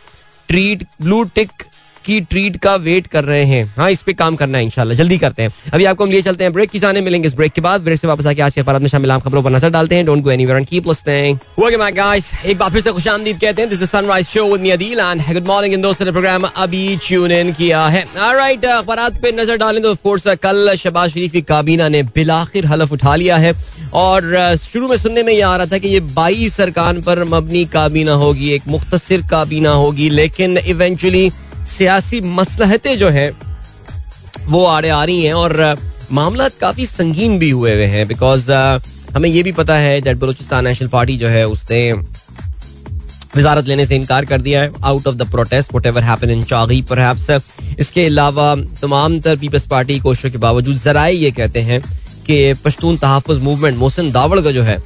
[0.48, 1.50] treat blue tick
[2.08, 5.18] की ट्रीट का वेट कर रहे हैं। हाँ इस पे काम करना है, इंशाल्लाह। जल्दी
[5.18, 7.60] करते हैं। अभी आपको हम लिए चलते हैं ब्रेक की जाने मिलेंगे इस ब्रेक के
[7.60, 9.94] बाद। ब्रेक से वापस आके आज के फराद में शामिल आम खबरों पर नज़र डालते
[9.94, 13.40] हैं। Don't go anywhere and keep listening okay my guys एक बार फिर से खुशामदीद
[13.40, 16.12] कहते हैं। This is sunrise show with me Adeel and good morning इन दोस्तों ने
[16.12, 21.10] प्रोग्राम अभी ट्यून इन किया है। ऑलराइट अखबारात पे नज़र डालें तो ऑफ़ कल शहबाज
[21.10, 23.52] शरीफ की काबीना ने बिलाखिर हलफ उठा लिया है।
[23.94, 27.64] और शुरू में सुनने में ये आ रहा था कि ये बाईस सरकार पर मबनी
[27.66, 31.30] काबीना होगी, एक मुख्तसर काबीना होगी, लेकिन इवेंचुअली
[31.68, 33.30] सियासी मसलहतें जो है,
[34.46, 35.76] वो आड़े आ रही हैं और
[36.12, 38.50] मामला काफ़ी संगीन भी हुए हुए हैं बिकॉज़
[39.16, 41.80] हमें ये भी पता है दैट बलोचिस्तान नेशनल पार्टी जो है उसने
[43.36, 46.80] वजारत लेने से इनकार कर दिया है out of the protest whatever happen in Chagai
[46.82, 46.98] पर
[47.80, 51.82] इसके अलावा तमाम तर पीपल्स पार्टी कोशिशों के बावजूद जराए ये कहते हैं
[52.28, 54.76] कि पश्तून तहफ़ मूवमेंट मोहसिन दावड़ का जो है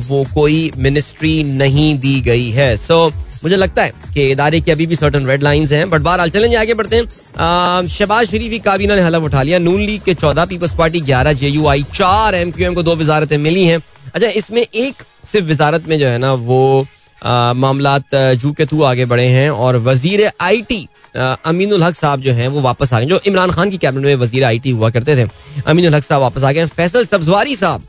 [0.00, 3.06] वो कोई मिनिस्ट्री नहीं दी गई है। सो
[3.44, 6.56] मुझे लगता है कि इदारे की अभी भी सर्टन रेड लाइंस हैं बट बहरहाल चलेंगे,
[6.56, 10.44] आगे बढ़ते हैं। शहबाज शरीफ की काबीना ने हलफ उठा लिया। नून लीग के चौदह
[10.44, 13.80] पीपल्स पार्टी ग्यारह जे यू आई चार एम क्यू एम को दो वजारतें मिली हैं।
[14.14, 15.02] अच्छा इसमें एक
[15.32, 16.86] सिर्फ़ वजारत में जो है ना, वो
[17.24, 17.98] मामला
[18.34, 22.48] जू के थ्रू आगे बढ़े हैं और वज़ीर आई टी अमीनुल हक साहब जो हैं
[22.48, 25.16] वो वापस आ गए जो इमरान खान की कैबिनेट में वज़ीर आई टी हुआ करते
[25.16, 25.28] थे।
[25.66, 27.82] अमीनुल हक साहब वापस आ गए फैसल सब्जवारी साहब,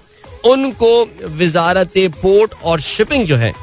[0.46, 0.92] उनको
[1.38, 3.54] वजारत पोर्ट और शिपिंग जो है,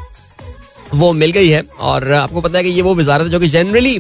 [0.95, 3.49] वो मिल गई है। और आपको पता है कि ये वो वजारत है जो कि
[3.49, 3.99] जनरली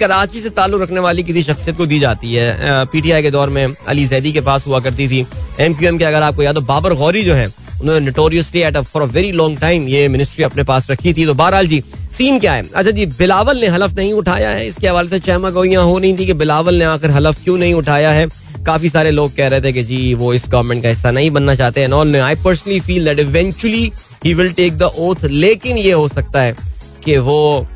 [0.00, 3.66] कराची से ताल्लुक रखने वाली किसी शख्सियत को दी जाती है। पीटीआई के दौर में
[3.66, 5.26] अली जैदी के पास हुआ करती थी।
[5.60, 7.48] एम क्यू एम के अगर आपको याद हो, बाबर गौरी जो है
[7.80, 11.34] उन्होंने notoriously at for a very long time ये मिनिस्ट्री अपने पास रखी थी। तो
[11.34, 12.62] बहरहाल जी सीन क्या है?
[12.74, 16.16] अच्छा जी, बिलावल ने हलफ नहीं उठाया है। इसके हवाले से चहमा गोइयाँ हो नहीं
[16.18, 18.26] थी कि बिलावल ने आकर हलफ क्यों नहीं उठाया है?
[18.66, 21.54] काफ़ी सारे लोग कह रहे थे कि जी, वो इस गवर्नमेंट का हिस्सा नहीं बनना
[21.54, 23.90] चाहते हैं। I personally feel that eventually
[24.24, 26.56] he will take the oath लेकिन ये हो सकता है
[27.04, 27.66] कि वो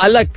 [0.00, 0.30] अलग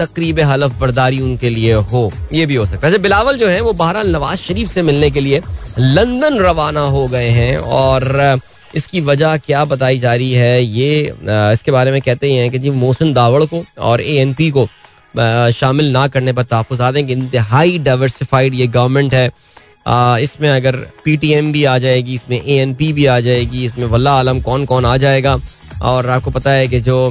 [0.00, 3.60] तकरीब हलफ बर्दारी उनके लिए हो ये भी हो सकता है। अच्छा, बिलावल जो है
[3.60, 5.42] वो बहरहाल नवाज़ शरीफ से मिलने के लिए
[5.78, 8.40] लंदन रवाना हो गए हैं और
[8.74, 12.58] इसकी वजह क्या बताई जा रही है ये इसके बारे में कहते ही हैं कि
[12.58, 14.66] जी मोहसिन दावड़ को और ए एन पी को
[15.52, 19.30] शामिल ना करने पर तहफ़ दें कि इंतहाई डाइवर्सिफाइड ये गवर्नमेंट है।
[20.22, 23.64] इसमें अगर पी टी एम भी आ जाएगी इसमें ए एन पी भी आ जाएगी
[23.66, 25.36] इसमें वल्ला आलम कौन कौन आ जाएगा
[25.82, 27.10] और आपको पता है कि जो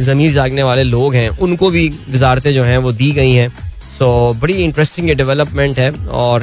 [0.00, 3.48] ज़मीर जागने वाले लोग हैं, उनको भी वजारतें जो हैं वो दी गई हैं।
[3.90, 6.42] सो बड़ी इंटरेस्टिंग ये डेवलपमेंट है और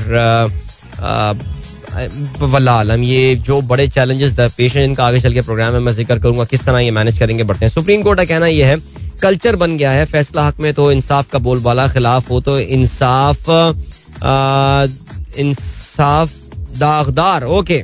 [2.41, 5.93] वल्ला आलम ये जो बड़े चैलेंजेस पेश हैं इनका आगे चल के प्रोग्राम में मैं
[5.93, 8.77] ज़िक्र करूँगा किस तरह ये मैनेज करेंगे, बढ़ते हैं। सुप्रीम कोर्ट का कहना यह है
[9.21, 13.49] कल्चर बन गया है, फैसला हक में तो इंसाफ का बोलबाला खिलाफ हो तो इंसाफ
[15.39, 16.33] इंसाफ
[16.77, 17.83] दागदार। ओके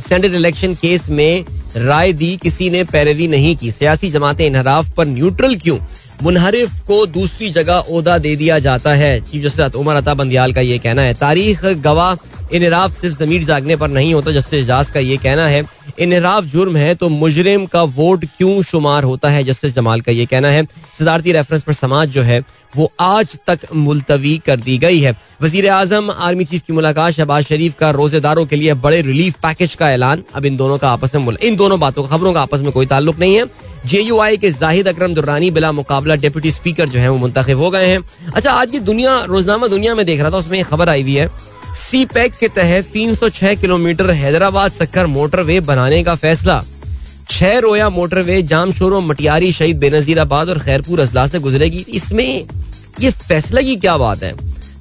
[0.00, 1.44] सेंट्रल इलेक्शन केस में
[1.76, 5.78] राय दी किसी ने पैरवी नहीं की। सियासी जमातें इनहराफ पर न्यूट्रल क्यों?
[6.22, 10.60] मुनहरिफ को दूसरी जगह ओदा दे दिया जाता है। चीफ जस्टिस उमर अता बंदियाल का
[10.60, 12.16] ये कहना है। तारीख गवाह
[12.52, 15.62] इनराफ सिर्फ़ जमीर जागने पर नहीं होता, जस्टिस एजाज का ये कहना है।
[15.98, 19.44] इनराफ जुर्म है तो मुजरिम का वोट क्यों शुमार होता है?
[19.44, 20.66] जस्टिस जमाल का ये कहना है।
[20.98, 22.42] सदारती रेफरेंस पर समाज जो है
[22.76, 27.44] वो आज तक मुलतवी कर दी गई है। वज़ीर आज़म आर्मी चीफ की मुलाकात, शहबाज
[27.44, 31.14] शरीफ का रोजेदारों के लिए बड़े रिलीफ पैकेज का ऐलान। अब इन दोनों का आपस
[31.14, 33.44] में इन दोनों बातों, खबरों का आपस में कोई ताल्लुक नहीं है।
[33.86, 37.58] जे यू आई के जाहिद अक्रम दुर्रानी बिला मुकाबला डिप्टी स्पीकर जो है, वो मुंतखब
[37.58, 38.00] हो गए हैं।
[38.34, 41.28] अच्छा आज की दुनिया, रोजनामा दुनिया में देख रहा था, उसमें खबर आई हुई है।
[41.76, 46.64] सी पैक के तहत 306 किलोमीटर हैदराबाद सक्कर मोटरवे बनाने का फैसला।
[47.30, 52.46] छह रोया मोटरवे, जामशोरो मटियारी शहीद बेनजीराबाद और खैरपुर अजला से गुजरेगी। इसमें
[53.00, 54.34] ये फैसला की क्या बात है?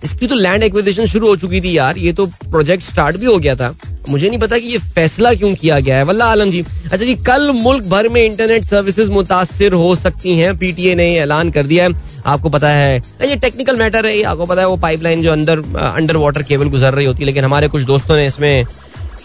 [0.03, 3.37] इसकी तो लैंड एक्विजिशन शुरू हो चुकी थी यार। ये तो प्रोजेक्ट स्टार्ट भी हो
[3.39, 3.73] गया था।
[4.09, 7.15] मुझे नहीं पता कि ये फैसला क्यों किया गया है। वल्ला आलम जी। अच्छा जी,
[7.15, 11.83] कल मुल्क भर में इंटरनेट सर्विसेज़ मुतासर हो सकती हैं। पीटीए ने ऐलान कर दिया
[11.83, 15.59] है। आपको पता है ये टेक्निकल मैटर है। आपको पता है, वो पाइपलाइन जो अंदर
[15.95, 18.65] अंडर वाटर केबल गुजर रही होती है। लेकिन हमारे कुछ दोस्तों ने इसमें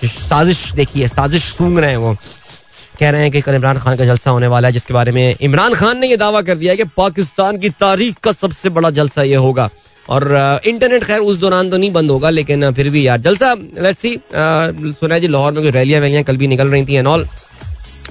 [0.04, 2.16] साजिश देखी है, साजिश सूंघ रहे हैं वो।
[3.01, 5.37] कह रहे हैं कि कल इमरान खान का जलसा होने वाला है, जिसके बारे में
[5.41, 8.91] इमरान खान ने यह दावा कर दिया है कि पाकिस्तान की तारीख का सबसे बड़ा
[8.93, 9.69] जलसा ये होगा।
[10.07, 14.01] और इंटरनेट खैर उस दौरान तो नहीं बंद होगा, लेकिन फिर भी यार, जलसा लेट्स
[14.01, 17.27] सी सुना जी, लाहौर में कोई रैलियाँ वैलियाँ कल भी निकल रही थी एंड ऑल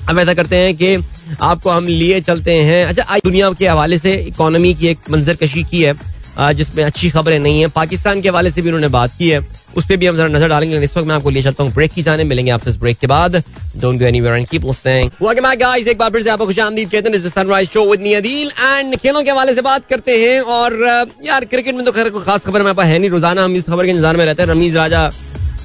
[0.10, 0.95] ऐसा करते हैं कि
[1.41, 5.36] आपको हम लिए चलते हैं। अच्छा आज दुनिया के हवाले से इकोनॉमी की एक मंजर
[5.36, 9.17] कशी की है जिसमें अच्छी खबरें नहीं है। पाकिस्तान के हवाले से भी उन्होंने बात
[9.17, 9.39] की है,
[9.76, 11.91] उस पर भी हम जरा नज़र डालेंगे। इस वक्त मैं आपको ले चलता हूँ ब्रेक
[11.93, 13.36] की जाने, मिलेंगे आपसे इस ब्रेक के बाद।
[13.81, 16.89] Don't go anywhere and keep listening welcome back guys एक बार फिर से आपको खुशामदीद
[16.91, 20.79] कहते हैं sunrise show with Adeel and खेलों के हवाले से बात करते हैं और
[21.25, 23.65] यार क्रिकेट में तो खैर कोई खास खबर मेरे पास है नहीं। रोज़ाना हम इस
[23.65, 25.07] खबर के इंतज़ार में रहते हैं, रमीज राजा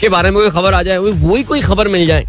[0.00, 2.26] के बारे में कोई खबर आ जाए वही कोई खबर मिल जाए।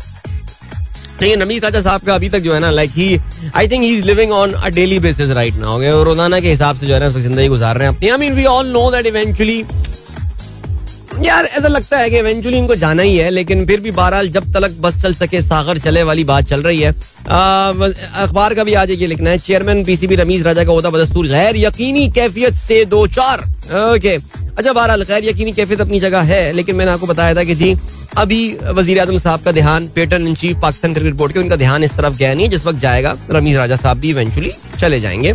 [1.21, 3.19] लेकिन राजा साहब का अभी तक जो है ना like he
[3.55, 6.87] I think he is living on a daily basis right now रोज़ाना के हिसाब से
[6.87, 9.63] जो है ना ज़िंदगी गुजार रहे हैं। अपनी I mean we all know that eventually
[11.21, 14.51] यार, ऐसा लगता है कि इवेंचुअली इनको जाना ही है, लेकिन फिर भी बहरहाल जब
[14.53, 18.91] तलक बस चल सके, सागर चले वाली बात चल रही है। अखबार का भी आज
[18.91, 23.05] ये लिखना है चेयरमैन पीसीबी रमीज राजा का होता बदस्तूर, गैर यकीनी कैफियत से दो
[23.09, 23.39] चार।
[23.93, 24.15] ओके
[24.57, 27.75] अच्छा बहरहाल, गैर यकीनी कैफियत अपनी जगह है, लेकिन मैंने आपको बताया था कि जी,
[28.17, 31.83] अभी वज़ीर आज़म साहब का ध्यान patron in chief Pakistan cricket board के, उनका ध्यान
[31.83, 35.33] इस तरफ़ गया नहीं, जिस वक्त जाएगा, रमीज राजा साहब भी इवेंचुअली चले जाएँगे।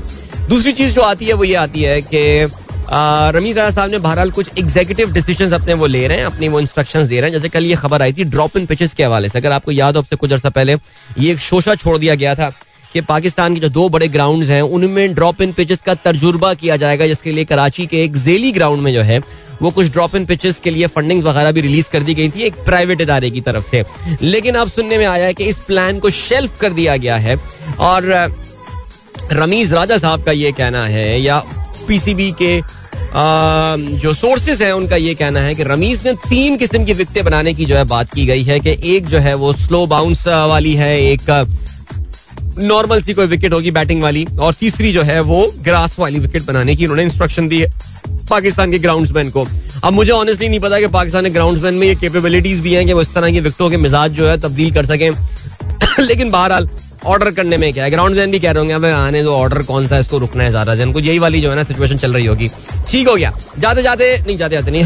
[0.49, 2.47] दूसरी चीज़ जो आती है, वो ये आती है कि
[2.91, 6.61] रमीज राजा साहब ने बहरहाल कुछ एग्जीक्यूटिव डिसीज़न अपने वो ले रहे हैं, अपनी वो
[6.61, 9.29] इंस्ट्रक्शन दे रहे हैं। जैसे कल ये खबर आई थी ड्रॉप इन पिचेस के हवाले
[9.29, 10.77] से। अगर आपको याद हो आपसे कुछ अर्सा पहले
[11.19, 12.53] ये एक शोशा छोड़ दिया गया था
[12.93, 16.77] कि पाकिस्तान के जो दो बड़े ग्राउंड हैं, उनमें ड्रॉप इन पिचेस का तजुर्बा किया
[16.77, 19.21] जाएगा, जिसके लिए कराची के एक जेली ग्राउंड में जो है,
[19.63, 22.41] वो कुछ ड्रॉप इन पिचेस के लिए फंडिंग वगैरह भी रिलीज़ कर दी गई थी,
[22.41, 23.85] एक प्राइवेट इदारे की तरफ़ से।
[24.23, 27.37] लेकिन अब सुनने में आया है कि इस प्लान को शेल्फ कर दिया गया है।
[27.79, 28.35] और,
[29.33, 31.43] रमीज राजा साहब का ये कहना है, या
[31.89, 32.78] पीसीबी के
[33.13, 37.55] जो सोर्सेज हैं, उनका ये कहना है कि रमीज ने तीन किस्म की विकटें बनाने
[37.55, 40.75] की जो है बात की गई है कि एक जो है वो स्लो बाउंस वाली
[40.75, 41.31] है, एक
[42.59, 46.43] नॉर्मल सी कोई विकेट होगी बैटिंग वाली, और तीसरी जो है वो ग्रास वाली विकेट
[46.43, 47.73] बनाने की उन्होंने इंस्ट्रक्शन दी है
[48.31, 49.47] पाकिस्तान के ग्राउंड्समैन को।
[49.85, 52.93] अब मुझे ऑनेस्टली नहीं पता कि पाकिस्तान के ग्राउंड्समैन में ये कैपेबिलिटीज भी हैं कि
[52.93, 55.11] वो इस तरह की विकटों के मिजाज जो है तब्दील कर सकें।
[56.01, 56.69] लेकिन बहरहाल
[57.07, 57.91] ऑर्डर करने में क्या है?
[57.91, 60.93] ग्राउंड भी कह रहे होंगे आने दो, ऑर्डर कौन सा इसको रुकना है ज़्यादा दिन
[60.93, 62.51] कुछ यही वाली जो है ना सिचुएशन चल रही होगी।
[62.91, 64.85] ठीक हो गया। जाते जाते, नहीं, जाते जाते नहीं।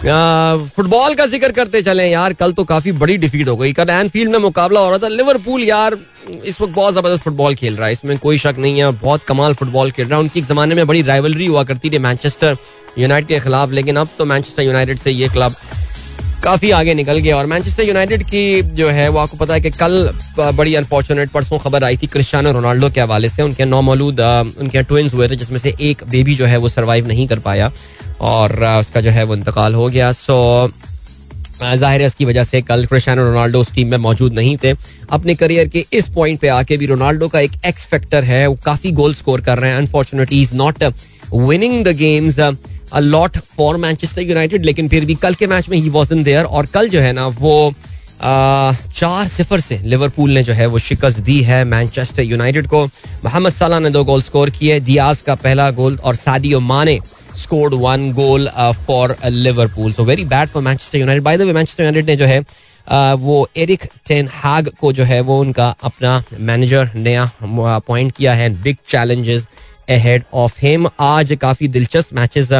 [0.76, 4.30] फुटबॉल का ज़िक्र करते चले यार, कल तो काफ़ी बड़ी डिफीट हो गई। कल एनफील्ड
[4.30, 5.96] में मुकाबला हो रहा था। लिवरपूल यार,
[6.44, 9.54] इस वक्त बहुत ज़बरदस्त फुटबॉल खेल रहा है। इसमें कोई शक नहीं है, बहुत कमाल
[9.54, 12.56] फुटबॉल खेल रहा है। उनकी एक जमाने में बड़ी राइवलरी हुआ करती थी मैनचेस्टर
[12.98, 15.54] यूनाइटेड के खिलाफ, लेकिन अब तो मैनचेस्टर यूनाइटेड से ये क्लब
[16.42, 19.70] काफ़ी आगे निकल गया और मैनचेस्टर यूनाइटेड की जो है, वो आपको पता है कि
[19.72, 20.10] कल
[20.56, 24.82] बड़ी अनफॉर्चुनेट परसों खबर आई थी क्रिस्टियानो रोनाल्डो के हवाले से। उनके नौ मौलूद उनके
[24.82, 27.70] ट्विंस हुए थे, जिसमें से एक बेबी जो है, वो सर्वाइव नहीं कर पाया
[28.22, 30.70] और उसका जो है, वो इंतकाल हो गया। सो
[31.60, 34.74] ज़ाहिर है इसकी वजह से कल क्रिस्टियानो रोनाल्डो उस टीम में मौजूद नहीं थे।
[35.12, 38.58] अपने करियर के इस पॉइंट पे आके भी रोनाल्डो का एक एक्स फैक्टर है। वो
[38.64, 40.82] काफ़ी गोल स्कोर कर रहे हैं। Unfortunately is not
[41.32, 42.38] winning the games
[42.92, 46.22] a lot for Manchester United लेकिन फिर भी कल के मैच में ही वॉज़ इन
[46.24, 47.72] देयर और कल जो है ना वो
[48.22, 52.84] चार सिफर से लिवरपूल ने जो है वो शिकस्त दी है मैनचेस्टर यूनाइटेड को।
[53.24, 56.98] मोहम्मद सलाह ने दो गोल स्कोर किए दियाज का पहला गोल और Sadio Mane
[57.36, 58.48] scored one goal
[58.86, 62.26] for Liverpool so very bad for Manchester United by the way Manchester United ने जो
[62.26, 62.44] है
[63.16, 67.22] वो एरिक टेन हैग को जो है वो उनका अपना मैनेजर नया
[67.74, 69.46] अपॉइंट किया है। Big challenges
[69.90, 72.52] ahead of him आज काफ़ी दिलचस्प मैचेस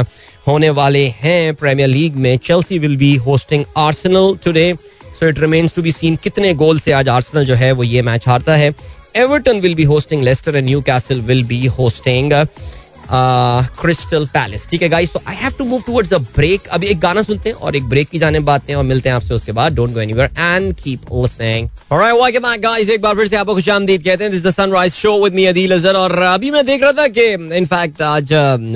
[0.46, 4.74] होने वाले हैं प्रीमियर लीग में। Chelsea will be hosting Arsenal today
[5.20, 8.02] so it remains to be seen कितने गोल से आज आर्सेनल जो है, वो ये
[8.02, 8.74] मैच हारता है।
[9.16, 12.32] Everton will be hosting Leicester and Newcastle will be hosting
[13.12, 17.00] Crystal Palace ठीक है गाइस तो I have to move towards a break अभी एक
[17.00, 19.52] गाना सुनते हैं और एक ब्रेक की जाने बात हैं और मिलते हैं आपसे उसके
[19.52, 19.74] बाद.
[19.74, 23.54] Don't go anywhere and keep listening alright welcome back guys एक बार फिर से आपको
[23.54, 24.32] खुशामदीद कहते हैं.
[24.32, 27.56] This the sunrise show with me Adeel Azhar और अभी मैं देख रहा था कि
[27.56, 28.28] इनफैक्ट आज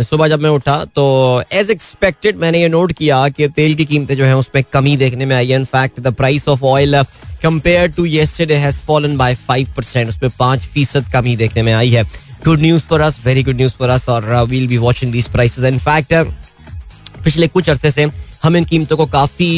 [0.08, 1.04] सुबह जब मैं उठा तो
[1.52, 5.26] एज एक्सपेक्टेड मैंने ये नोट किया कि तेल की कीमतें जो है उसमें कमी देखने
[5.26, 5.56] में आई है.
[5.56, 7.02] In fact the price of oil
[7.42, 12.04] compare to yesterday has fallen by 5% उस पाँच फ़ीसद कमी देखने में आई है.
[12.44, 15.64] Good news for us very good news for us और we'll be watching these prices
[15.64, 16.14] in fact
[17.24, 18.06] पिछले कुछ अरसे से
[18.42, 19.48] हम इन कीमतों को काफ़ी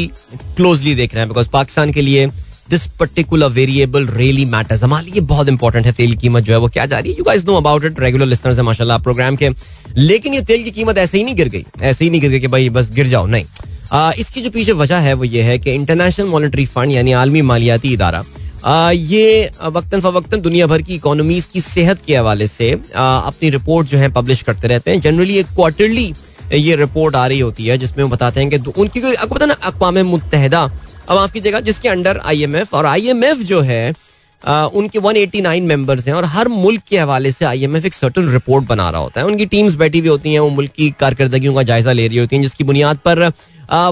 [0.57, 2.27] क्लोजली देख रहे हैं बिकॉज़ पाकिस्तान के लिए
[2.71, 6.59] this particular variable really matters हमारे लिए बहुत इंपॉर्टेंट है तेल की कीमत जो है
[6.59, 7.19] वो क्या जा रही है?
[7.19, 9.51] You guys know about it regular listeners है माशाल्लाह प्रोग्राम के।
[9.97, 12.41] लेकिन ये तेल की कीमत ऐसे ही नहीं गिर गई ऐसे ही नहीं गिर गई
[12.41, 13.45] कि भाई बस गिर जाओ नहीं।
[13.93, 17.43] आ, इसकी जो पीछे वजह है वो ये है कि इंटरनेशनल मॉनिटरी फंड यानी आलमी
[17.43, 18.25] मालियाती इदारा
[18.65, 23.99] ये वक्तन फवक्तन दुनिया भर की इकोनॉमीज की सेहत के हवाले से अपनी रिपोर्ट जो
[23.99, 26.13] है पब्लिश करते रहते हैं। जनरली एक क्वार्टरली
[26.55, 29.55] ये रिपोर्ट आ रही होती है जिसमें वो बताते हैं कि उनकी आपको पता ना
[29.65, 30.63] अकवाम मुतहदा
[31.09, 33.95] अब माफ़ जगह जिसके अंडर आईएमएफ और आईएमएफ जो है
[34.43, 38.67] आ, उनके 189 मेंबर्स हैं और हर मुल्क के हवाले से आईएमएफ एक सर्टन रिपोर्ट
[38.67, 41.63] बना रहा होता है। उनकी टीम्स बैठी हुई होती हैं वो मुल्क की कारकर्दगियों का
[41.63, 43.25] जायजा ले रही होती हैं जिसकी बुनियाद पर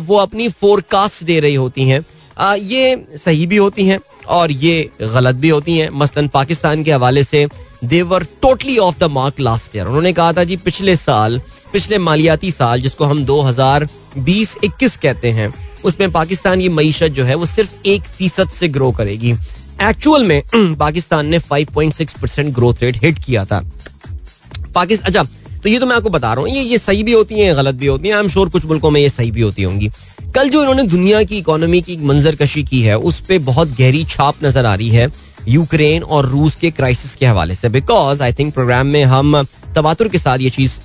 [0.02, 2.04] वो अपनी फोरकास्ट दे रही होती हैं।
[2.54, 3.98] ये सही भी होती हैं
[4.28, 7.46] और ये गलत भी होती हैं। मसलन पाकिस्तान के हवाले से
[7.84, 11.40] they were totally off the mark last year उन्होंने कहा था जी, पिछले साल,
[11.72, 15.52] पिछले मालियाती साल, जिसको हम 2020-21 कहते हैं,
[15.84, 19.32] उसमें पाकिस्तान की मीशत जो है, वो सिर्फ़ एक फ़ीसद से ग्रो करेगी।
[19.82, 23.62] एक्चुअल में, पाकिस्तान ने 5.6 परसेंट ग्रोथ रेट हिट किया था।
[24.74, 25.24] पाकिस्तान अच्छा
[25.62, 27.74] तो ये तो मैं आपको बता रहा हूँ, ये ये सही भी होती हैं गलत
[27.74, 29.90] भी होती हैं आई एम श्योर कुछ मुल्कों में ये सही भी होती होंगी।
[30.34, 34.02] कल जो इन्होंने दुनिया की इकोनॉमी की मंजर कशी की है, उस पर बहुत गहरी
[34.04, 35.10] छाप नज़र आ रही है
[35.48, 39.42] यूक्रेन और रूस के क्राइसिस के हवाले से। बिकॉज़ आई थिंक प्रोग्राम में हम
[39.76, 40.78] तबातुर के साथ ये चीज़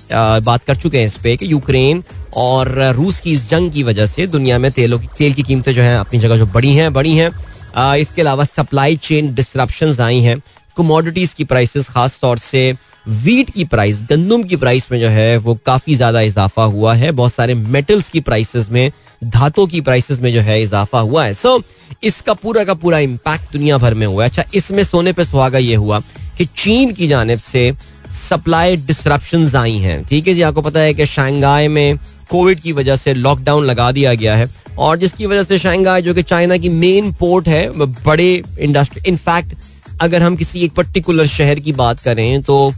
[0.44, 2.02] बात कर चुके हैं इस पे कि यूक्रेन
[2.36, 5.72] और रूस की इस जंग की वजह से दुनिया में तेलों की, तेल की कीमतें
[5.72, 10.20] जो हैं अपनी जगह जो बड़ी हैं बड़ी हैं। इसके अलावा सप्लाई चेन डिस्ट्रप्शन आई
[10.20, 10.40] हैं।
[10.76, 12.62] कमोडिटीज की प्राइसेस खास तौर से
[13.06, 17.10] वीट की प्राइस गंदम की प्राइस में जो है वो काफ़ी ज़्यादा इजाफा हुआ है।
[17.12, 18.90] बहुत सारे मेटल्स की प्राइसेस में
[19.26, 21.64] धातों की प्राइसेस में जो है इजाफा हुआ है। सो so,
[22.02, 25.58] इसका पूरा का पूरा इम्पैक्ट दुनिया भर में हुआ है। अच्छा इसमें सोने पे सुहागा
[25.58, 26.00] ये हुआ
[26.38, 27.72] कि चीन की जानब से
[28.18, 31.98] सप्लाई डिस्ट्रप्शन आई हैं। ठीक है जी आपको पता है कि शंघाई में
[32.30, 36.14] कोविड की वजह से लॉकडाउन लगा दिया गया है। और जिसकी वजह से शंघाई जो
[36.14, 37.68] कि चाइना की मेन पोर्ट है
[38.04, 39.54] बड़े इंडस्ट्री इनफैक्ट
[40.00, 42.72] अगर हम किसी एक पर्टिकुलर शहर की बात करें तो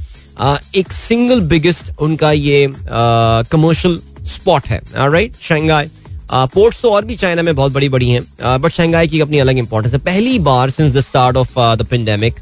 [0.74, 2.66] एक सिंगल बिगेस्ट उनका ये
[3.50, 5.90] कमर्शियल स्पॉट है राइट शंघाई
[6.32, 9.58] पोर्ट्स तो और भी चाइना में बहुत बड़ी बड़ी हैं बट शंघाई की अपनी अलग
[9.58, 12.34] इंपॉर्टेंस है। पहली बार since the start of the pandemic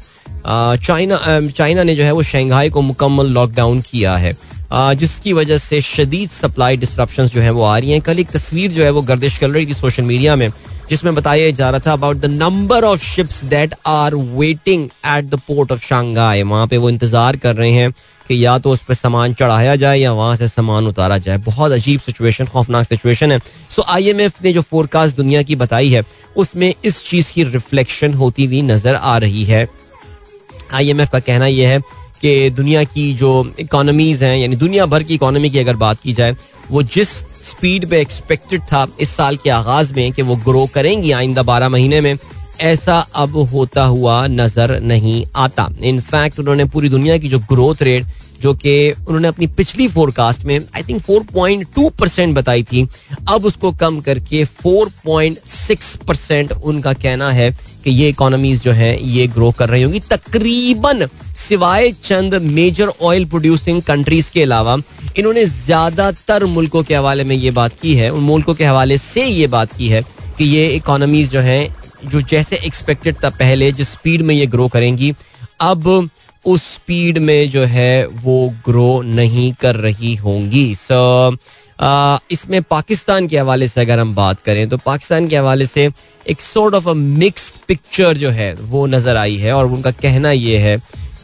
[0.45, 4.35] China China ने जो है वो शंघाई को मुकम्मल लॉकडाउन किया है।
[4.73, 8.71] जिसकी वजह से शदीद सप्लाई डिस्ट्रप्शन जो है वो आ रही हैं। कल एक तस्वीर
[8.71, 10.49] जो है वो गर्दिश कर रही थी सोशल मीडिया में।
[10.91, 15.39] जिसमें बताया जा रहा था about the number of ships that are waiting at the
[15.47, 17.91] port of Shanghai वहाँ पे वो इंतज़ार कर रहे हैं
[18.27, 21.71] कि या तो उस पर सामान चढ़ाया जाए या वहाँ से सामान उतारा जाए। बहुत
[21.71, 23.39] अजीब सिचुएशन खौफनाक सिचुएशन है।
[23.75, 26.03] सो आईएमएफ ने जो फोरकास्ट दुनिया की बताई है,
[26.35, 29.67] उसमें इस चीज़ की रिफ्लेक्शन होती हुई नज़र आ रही है।
[30.73, 31.79] आईएमएफ का कहना यह है
[32.21, 36.13] कि दुनिया की जो इकोनॉमीज हैं, यानी दुनिया भर की इकोनॉमी की अगर बात की
[36.13, 36.35] जाए,
[36.71, 41.11] वो जिस स्पीड पे एक्सपेक्टेड था इस साल के आगाज़ में कि वो ग्रो करेंगी
[41.11, 42.15] आइंदा बारह महीने में।
[42.61, 48.05] ऐसा अब होता हुआ नज़र नहीं आता। इनफैक्ट उन्होंने पूरी दुनिया की जो ग्रोथ रेट
[48.41, 52.87] जो कि उन्होंने अपनी पिछली फोरकास्ट में आई थिंक 4.2 परसेंट बताई थी,
[53.29, 57.51] अब उसको कम करके 4.6 परसेंट उनका कहना है
[57.83, 63.25] कि ये इकोनॉमीज जो है, ये ग्रो कर रही होंगी। तकरीबन सिवाय चंद मेजर ऑयल
[63.25, 64.77] प्रोड्यूसिंग कंट्रीज़ के अलावा
[65.17, 69.25] इन्होंने ज़्यादातर मुल्कों के हवाले में ये बात की है, उन मुल्कों के हवाले से
[69.25, 70.01] ये बात की है
[70.37, 74.67] कि ये इकोनॉमीज जो हैं, जो जैसे एक्सपेक्टेड था पहले, जिस स्पीड में ये ग्रो
[74.67, 75.13] करेंगी,
[75.61, 76.09] अब
[76.45, 81.37] उस स्पीड में जो है वो ग्रो नहीं कर रही होंगी। सो
[82.31, 85.89] इसमें पाकिस्तान के हवाले से अगर हम बात करें तो पाकिस्तान के हवाले से
[86.25, 90.31] एक sort of a mixed picture जो है, वो नज़र आई है और उनका कहना
[90.31, 90.77] ये है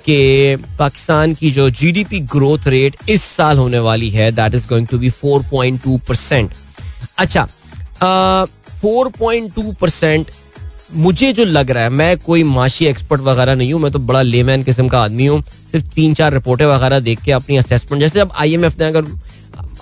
[0.08, 4.88] कि पाकिस्तान की जो जीडीपी ग्रोथ रेट इस साल होने वाली है that is going
[4.88, 6.52] to be 4.2 percent
[7.18, 7.48] अच्छा
[8.82, 10.32] फोर पॉइंट टू परसेंट
[10.96, 14.22] मुझे जो लग रहा है, मैं कोई माशी एक्सपर्ट वगैरह नहीं हूँ, मैं तो बड़ा
[14.22, 15.42] लेमैन किस्म का आदमी हूँ,
[15.72, 19.06] सिर्फ़ तीन चार रिपोर्टें वगैरह देख के अपनी असेसमेंट जैसे अब आईएमएफ ने अगर,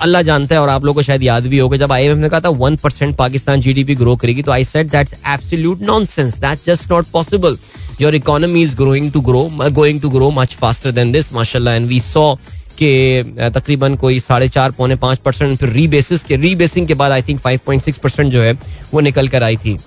[0.01, 2.39] अल्लाह जानता है और आप लोगों को शायद याद भी होगा, जब आईएमएफ ने कहा
[2.39, 6.91] था one percent Pakistan GDP grow करेगी तो I said that's absolute nonsense that's just
[6.91, 7.57] not possible
[8.01, 11.88] your economy is growing to grow going to grow much faster than this माशाल्लाह एंड
[11.88, 12.34] वी सॉ
[12.79, 17.21] के तकरीबन कोई साढ़े चार पौने पाँच परसेंट फिर रीबेसिस के रीबेसिंग के बाद I
[17.21, 18.53] think five point six percent जो है
[18.93, 19.77] वो निकल कर आई थी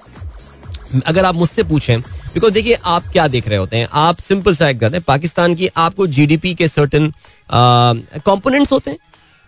[1.06, 4.68] अगर आप मुझसे पूछें बिकॉज़ देखिए आप क्या देख रहे होते हैं आप सिंपल सा
[4.68, 7.12] एक हैं पाकिस्तान की आपको जीडीपी के सर्टन
[7.50, 8.98] कंपोनेंट्स होते हैं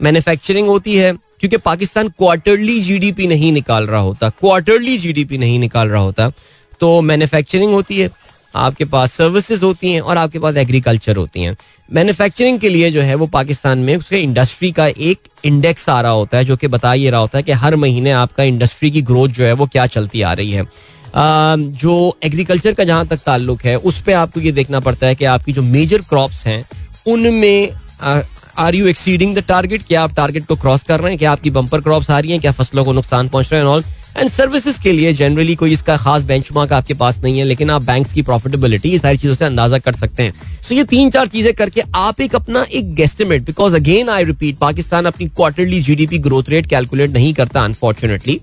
[0.01, 5.89] मैन्युफैक्चरिंग होती है क्योंकि पाकिस्तान क्वार्टरली जीडीपी नहीं निकाल रहा होता क्वार्टरली जीडीपी नहीं निकाल
[5.89, 6.31] रहा होता
[6.81, 8.09] तो मैन्युफैक्चरिंग होती है
[8.55, 11.57] आपके पास सर्विसेज़ होती हैं और आपके पास एग्रीकल्चर होती हैं।
[11.89, 16.13] मैन्युफैक्चरिंग के लिए जो है वो पाकिस्तान में उसके इंडस्ट्री का एक इंडेक्स आ रहा
[16.13, 19.03] होता है, जो कि बता ये रहा होता है कि हर महीने आपका इंडस्ट्री की
[19.03, 20.67] ग्रोथ जो है वो क्या चलती आ रही है।
[21.15, 25.25] जो एग्रीकल्चर का जहाँ तक ताल्लुक है, उस पर आपको ये देखना पड़ता है कि
[25.27, 26.65] आपकी जो मेजर क्रॉप्स हैं,
[27.07, 27.71] उनमें
[28.59, 31.19] are you exceeding the target क्या आप टारगेट को क्रॉस कर रहे हैं?
[31.19, 32.41] क्या आपकी बंपर क्रॉप्स आ रही हैं?
[32.41, 33.69] क्या फ़सलों को नुकसान पहुँच रहे हैं?
[33.69, 33.85] ऑल
[34.21, 37.83] एंड सर्विसेज़ के लिए जनरली कोई इसका खास बेंचमार्क आपके पास नहीं है, लेकिन आप
[37.83, 41.27] बैंक्स की प्रॉफिटेबिलिटी सारी चीज़ों से अंदाज़ा कर सकते हैं। सो so ये तीन चार
[41.27, 46.19] चीज़ें करके आप एक अपना एक guesstimate because again I repeat Pakistan अपनी quarterly GDP
[46.19, 48.41] growth rate calculate नहीं करता अनफॉर्चुनेटली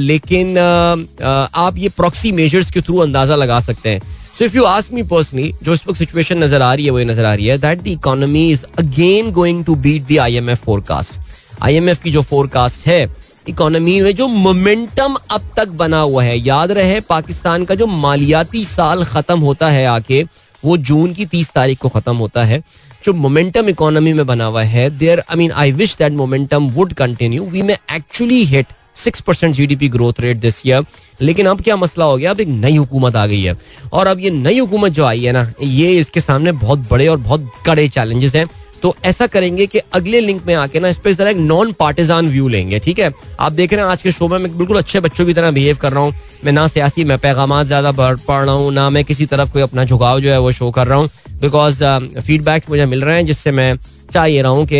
[0.00, 4.00] लेकिन आप ये प्रॉक्सी मेजर्स के थ्रू अंदाज़ा लगा सकते हैं।
[4.38, 6.98] So if you ask me personally जो इस वक्त सिचुएशन नज़र आ रही है, वो
[6.98, 10.64] ये नज़र आ रही है that the economy is again going to beat the IMF
[10.64, 11.20] forecast
[11.62, 13.04] IMF की जो फोरकास्ट है
[13.48, 18.64] इकोनॉमी में जो मोमेंटम अब तक बना हुआ है। याद रहे, पाकिस्तान का जो मालियाती
[18.64, 20.22] साल खत्म होता है आके
[20.64, 22.62] वो जून की तीस तारीख को खत्म होता है।
[23.04, 26.92] जो मोमेंटम इकोनॉमी में बना हुआ है, there I mean I wish that momentum would
[26.92, 30.84] continue we may actually hit six percent G D P growth rate this year
[31.20, 32.30] लेकिन अब क्या मसला हो गया?
[32.30, 33.56] अब एक नई हुकूमत आ गई है।
[33.92, 37.16] और अब ये नई हुकूमत जो आई है ना, ये इसके सामने बहुत बड़े और
[37.16, 38.46] बहुत कड़े चैलेंजेस हैं।
[38.84, 42.26] तो ऐसा करेंगे कि अगले लिंक में आके ना इस पर जरा एक नॉन पार्टिजान
[42.28, 43.10] व्यू लेंगे, ठीक है?
[43.40, 45.76] आप देख रहे हैं आज के शो में मैं बिल्कुल अच्छे बच्चों की तरह बिहेव
[45.82, 49.26] कर रहा हूँ। मैं ना सियासी, मैं पैगाम ज़्यादा पढ़ रहा हूँ, ना मैं किसी
[49.26, 51.08] तरफ़ कोई अपना झुकाव जो है वो शो कर रहा हूँ।
[51.40, 51.84] बिकॉज़
[52.20, 53.74] फीडबैक मुझे मिल रहे हैं, जिससे मैं
[54.14, 54.76] चाह ये रहा हूँ कि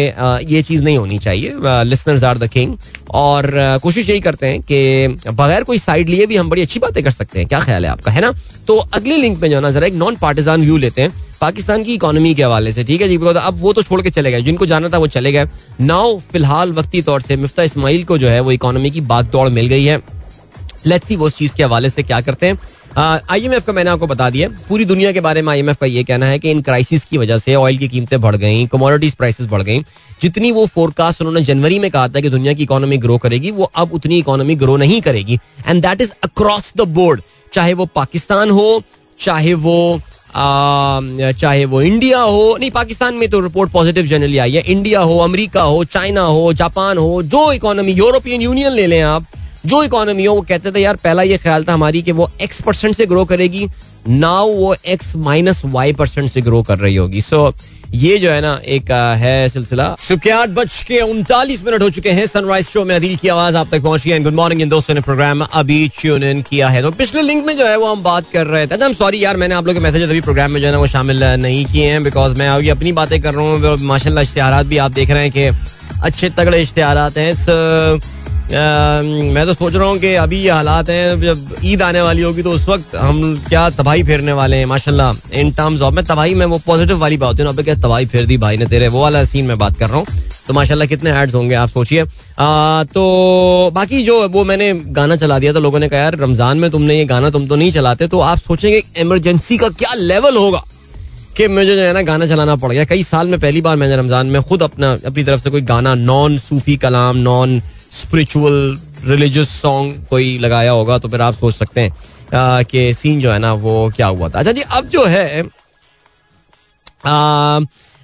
[0.54, 2.76] ये चीज़ नहीं होनी चाहिए लिसनर्स आर द किंग
[3.12, 3.50] और
[3.82, 7.10] कोशिश यही करते हैं कि बगैर कोई साइड लिए भी हम बड़ी अच्छी बातें कर
[7.10, 8.32] सकते हैं। क्या ख्याल है आपका, है ना?
[8.66, 11.94] तो अगले लिंक में जो ना, जरा एक नॉन पार्टिजान व्यू लेते हैं। पाकिस्तान की
[11.94, 13.18] इकोनॉमी के हवाले से, ठीक है जी?
[13.18, 15.48] बिकॉज़ अब वो तो छोड़ के चले गए। जिनको जाना था वो चले गए।
[15.80, 19.66] नाउ फ़िलहाल वक्ती तौर से मिफ्ता इस्माइल को जो है वो इकोनॉमी की बागदौड़ मिल
[19.66, 20.00] गई है।
[20.86, 22.58] लेट्स सी वो उस चीज़ के हवाले से क्या करते हैं।
[23.30, 26.26] आईएमएफ का मैंने आपको बता दिया पूरी दुनिया के बारे में आईएमएफ का ये कहना
[26.26, 29.62] है कि इन क्राइसिस की वजह से ऑयल की कीमतें बढ़ गई कमोडिटीज प्राइसेस बढ़
[29.62, 29.80] गई।
[30.22, 33.70] जितनी वो फोरकास्ट उन्होंने जनवरी में कहा था कि दुनिया की इकोनॉमी ग्रो करेगी वो
[33.76, 37.22] अब उतनी इकोनॉमी ग्रो नहीं करेगी। And that is across the board
[37.52, 38.82] चाहे वो पाकिस्तान हो
[39.20, 40.00] चाहे वो
[40.36, 41.00] आ,
[41.32, 45.18] चाहे वो इंडिया हो नहीं पाकिस्तान में तो रिपोर्ट पॉजिटिव जनरली आई है। इंडिया हो
[45.18, 49.26] अमेरिका हो चाइना हो जापान हो जो इकोनॉमी यूरोपियन यूनियन ले लें आप
[49.66, 52.60] जो इकोनॉमी हो वो कहते थे यार पहला ये ख्याल था हमारी कि वो एक्स
[52.62, 53.68] परसेंट से ग्रो करेगी
[54.08, 57.20] नाउ वो एक्स माइनस वाई परसेंट से ग्रो कर रही होगी.
[57.20, 57.62] सो so,
[57.94, 62.10] ये जो है ना एक है सिलसिला। सुबह आठ बज के उनतालीस मिनट हो चुके
[62.10, 64.94] हैं। सनराइज शो में अदील की आवाज़ आप तक पहुँची है। गुड मॉर्निंग इन दोस्तों
[64.94, 68.02] ने प्रोग्राम अभी ट्यून इन किया है। तो पिछले लिंक में जो है वो हम
[68.02, 70.66] बात कर रहे थे। सॉरी यार मैंने आप लोग के मैसेज अभी प्रोग्राम में जो
[70.66, 73.76] है ना वो शामिल नहीं किए हैं। बिकॉज़ मैं अभी अपनी बातें कर रहा हूँ।
[73.82, 75.46] माशाला इश्तेहार भी आप देख रहे हैं कि
[76.02, 77.34] अच्छे तगड़े इश्तेहार हैं।
[78.44, 82.42] मैं तो सोच रहा हूँ कि अभी ये हालात हैं, जब ईद आने वाली होगी
[82.42, 86.34] तो उस वक्त हम क्या तबाही फेरने वाले हैं, माशाल्लाह इन टर्म्स ऑफ़ मैं तबाही
[86.34, 88.88] में वो पॉजिटिव वाली बात होती है ना क्या तबाही फेर दी भाई ने तेरे,
[88.88, 90.06] वो वाला सीन में बात कर रहा हूँ।
[90.48, 95.52] तो माशाल्लाह कितने एड्स होंगे, आप सोचिए। तो बाकी जो वो मैंने गाना चला दिया
[95.52, 98.20] तो लोगों ने कहा, यार, रमज़ान में तुमने ये गाना तुम तो नहीं चलाते तो
[98.22, 100.64] आप सोचेंगे इमरजेंसी का क्या लेवल होगा?
[101.36, 103.96] कि मुझे जो है ना गाना चलाना पड़ गया। कई साल में पहली बार मैंने
[103.96, 107.60] रमज़ान में खुद अपना, अपनी तरफ़ से कोई गाना नॉन सूफी कलाम नॉन
[107.94, 113.32] स्पिरिचुअल रिलीजियस सॉन्ग कोई लगाया होगा तो फिर आप सोच सकते हैं कि सीन जो
[113.32, 115.42] है ना वो क्या हुआ था। अच्छा जी अब जो है
[117.06, 117.60] आ,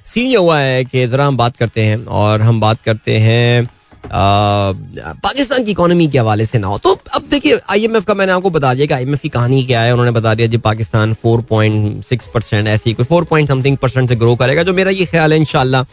[0.07, 3.69] सीन ये हुआ है कि ज़रा हम बात करते हैं और हम बात करते हैं
[4.13, 8.51] पाकिस्तान की इकोनॉमी के हवाले से ना हो। तो अब देखिए आईएमएफ का मैंने आपको
[8.51, 12.69] बता दिया कि आईएमएफ की कहानी क्या है उन्होंने बता दिया जी पाकिस्तान 4.6 परसेंट
[12.69, 15.85] ऐसी कोई 4 पॉइंट समथिंग परसेंट से ग्रो करेगा जो मेरा ये ख्याल है इनशाला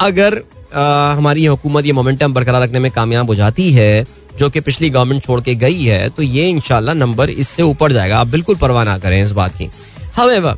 [0.00, 0.42] अगर
[0.72, 4.06] हमारी हुकूमत ये मोमेंटम बरकरार रखने में कामयाब हो जाती है
[4.38, 8.18] जो कि पिछली गवर्नमेंट छोड़ के गई है तो ये इनशाला नंबर इससे ऊपर जाएगा।
[8.18, 9.68] आप बिल्कुल परवाह ना करें इस बात की।
[10.16, 10.56] हाउएवर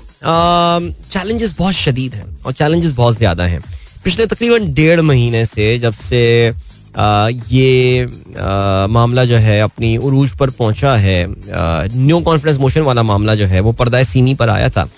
[1.12, 3.62] चैलेंजेस बहुत शदीद हैं और चैलेंजेस बहुत ज़्यादा हैं।
[4.04, 6.54] पिछले तकरीबन डेढ़ महीने से जब से
[6.94, 13.02] आ, ये आ, मामला जो है अपनी उरूज पर पहुँचा है न्यू कॉन्फ्रेंस मोशन वाला
[13.02, 14.88] मामला जो है वो पर्दा सीनी पर आया था।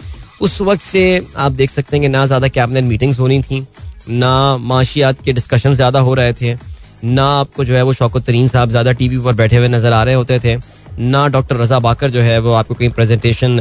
[0.40, 1.04] उस वक्त से
[1.36, 3.60] आप देख सकते हैं कि ना ज़्यादा कैबिनेट मीटिंग्स होनी थी
[4.06, 6.56] ना माशियात के डिस्कशन ज़्यादा हो रहे थे,
[7.04, 10.02] ना आपको जो है वो शौकत तरीन साहब ज़्यादा टीवी पर बैठे हुए नज़र आ
[10.02, 10.56] रहे होते थे,
[10.96, 13.56] ना डॉक्टर रजा बाकर जो है वो आपको कहीं प्रेजेंटेशन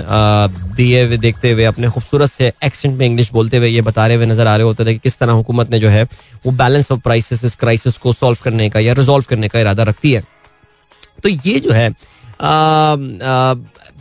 [0.78, 4.18] दिए हुए, देखते हुए, अपने खूबसूरत से एक्सेंट में इंग्लिश बोलते हुए ये बता रहे
[4.18, 6.04] हुए नज़र आ रहे होते थे कि किस तरह हुकूमत ने जो है
[6.46, 9.84] वो बैलेंस ऑफ़ प्राइसेस इस क्राइसिस को सॉल्व करने का या रिजोल्व करने का इरादा
[9.84, 10.24] रखती है।
[11.24, 11.90] तो ये जो है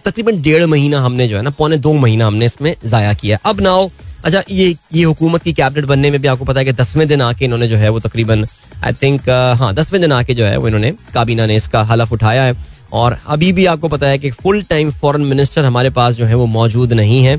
[0.04, 3.60] तकरीबन डेढ़ महीना हमने जो है ना, पौने दो महीना हमने इसमें ज़ाया किया। अब
[3.60, 3.88] नाउ
[4.24, 7.20] अच्छा ये ये हुकूमत की कैबिनेट बनने में भी आपको पता है कि दसवें दिन
[7.22, 8.46] आके इन्होंने जो है वो तकरीबन
[8.84, 12.42] आई थिंक हाँ दसवें दिन आके जो है वो इन्होंने काबीना ने इसका हलफ उठाया
[12.42, 12.56] है।
[12.92, 16.34] और अभी भी आपको पता है कि फुल टाइम फॉरेन मिनिस्टर हमारे पास जो है
[16.34, 17.38] वो मौजूद नहीं है।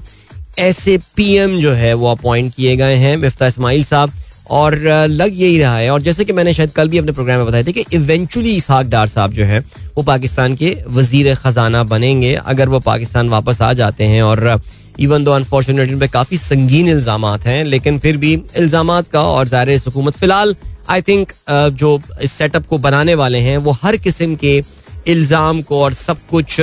[0.60, 4.12] ऐसे पीएम जो है वो अपॉइंट किए गए हैं, मिफ्ता इसमाइल साहब।
[4.52, 4.76] और
[5.10, 7.64] लग यही रहा है। और जैसे कि मैंने शायद कल भी अपने प्रोग्राम में बताया
[7.64, 9.60] था कि इवेंचुअली इसहाक डार साहब जो है,
[9.98, 14.62] वो पाकिस्तान के वज़ीर खजाना बनेंगे। अगर वो पाकिस्तान वापस आ जाते हैं और
[15.00, 19.80] इवन दो अनफॉर्चुनेटली पे काफ़ी संगीन इल्ज़ाम हैं, लेकिन फिर भी इल्ज़ाम का और ज़ाहिर
[19.86, 20.56] हुकूमत, फ़िलहाल
[20.90, 24.62] आई थिंक जो इस सेटअप को बनाने वाले हैं, वो हर किस्म के
[25.08, 26.60] इल्ज़ाम को और सब कुछ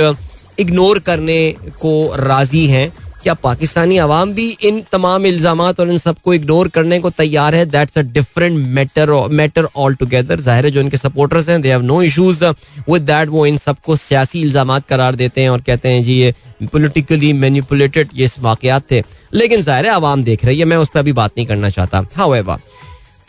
[0.59, 2.91] इग्नोर करने को राज़ी हैं।
[3.23, 7.65] क्या पाकिस्तानी अवाम भी इन तमाम इल्ज़ाम और इन सबको इग्नोर करने को तैयार है.
[7.67, 12.01] That's a different matter matter altogether ज़ाहिर है जो इनके सपोर्टर्स हैं they have no
[12.03, 12.43] issues
[12.89, 16.33] with that वो इन सबको सियासी इल्ज़ाम करार देते हैं और कहते हैं, जी, ये
[16.63, 19.03] पोलिटिकली मैनिपुलेटेड ये वाकयात थे.
[19.33, 22.05] लेकिन ज़ाहिर है, आवाम देख रही है, मैं उस पर अभी बात नहीं करना चाहता.
[22.15, 22.57] How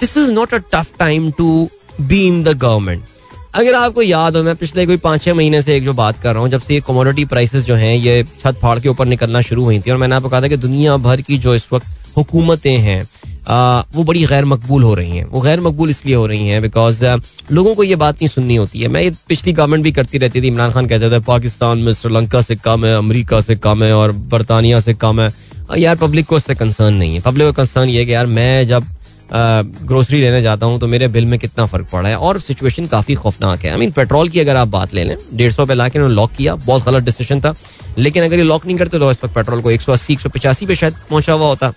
[0.00, 1.68] this is not a tough time to
[2.00, 3.11] be in the government
[3.54, 6.32] अगर आपको याद हो मैं पिछले कोई पाँच छह महीने से एक जो बात कर
[6.32, 9.40] रहा हूँ जब से ये कमोडिटी प्राइसेस जो हैं ये छत फाड़ के ऊपर निकलना
[9.40, 11.86] शुरू हुई थी और मैंने आपको कहा था कि दुनिया भर की जो इस वक्त
[12.16, 13.06] हुकूमतें हैं
[13.48, 16.60] आ, वो बड़ी गैर मकबूल हो रही हैं। वो गैर मकबूल इसलिए हो रही हैं
[16.62, 17.04] बिकॉज़
[17.52, 20.42] लोगों को ये बात नहीं सुननी होती है। मैं ये पिछली गवर्नमेंट भी करती रहती
[20.42, 23.92] थी। इमरान खान कहते थे पाकिस्तान में श्रीलंका से कम है अमरीका से कम है
[23.94, 25.32] और बरतानिया से कम है।
[25.78, 28.66] यार पब्लिक को इससे कंसर्न नहीं है। पब्लिक को कंसर्न ये है कि यार मैं
[28.66, 28.84] जब
[29.32, 32.16] ग्रोसरी लेने जाता हूँ तो मेरे बिल में कितना फ़र्क पड़ा है?
[32.16, 35.52] और सिचुएशन काफ़ी खौफनाक है। आई मीन पेट्रोल की अगर आप बात ले लें, डेढ़
[35.52, 37.54] सौ पे ला के लॉक किया, बहुत गलत डिसीज़न था।
[37.98, 40.20] लेकिन अगर ये लॉक नहीं करते तो इस वक्त पेट्रोल को एक सौ अस्सी, एक
[40.20, 41.72] सौ पचासी पे शायद पहुँचा हुआ होता।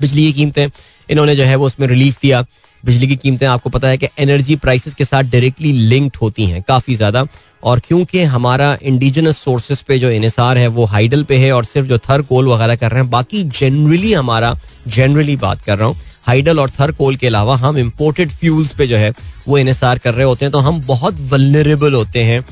[0.00, 0.68] बिजली की कीमतें,
[1.08, 2.44] इन्होंने जो है वो उसमें रिलीफ दिया।
[2.82, 6.62] बिजली की कीमतें, आपको पता है कि एनर्जी प्राइसेस के साथ डायरेक्टली लिंक्ड होती हैं,
[6.62, 7.26] काफ़ी ज़्यादा।
[7.62, 11.88] और क्योंकि हमारा इंडिजिनस सोर्सेज पे जो इसार है, वो हाइडल पे है, और सिर्फ़
[11.88, 14.54] जो थर कोल वगैरह कर रहे हैं, बाकी जनरली हमारा
[14.88, 15.96] जनरली बात कर रहा हूँ
[16.26, 19.12] हाइडल और थर कोल के अलावा हम इम्पोर्टेड फ्यूल्स पे जो है
[19.48, 22.44] वो इसार कर रहे होते हैं। तो हम बहुत वलनरेबल होते हैं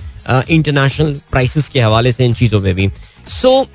[0.49, 2.89] इंटरनेशनल प्राइसेस के हवाले से इन चीज़ों में भी।
[3.31, 3.69] सो so,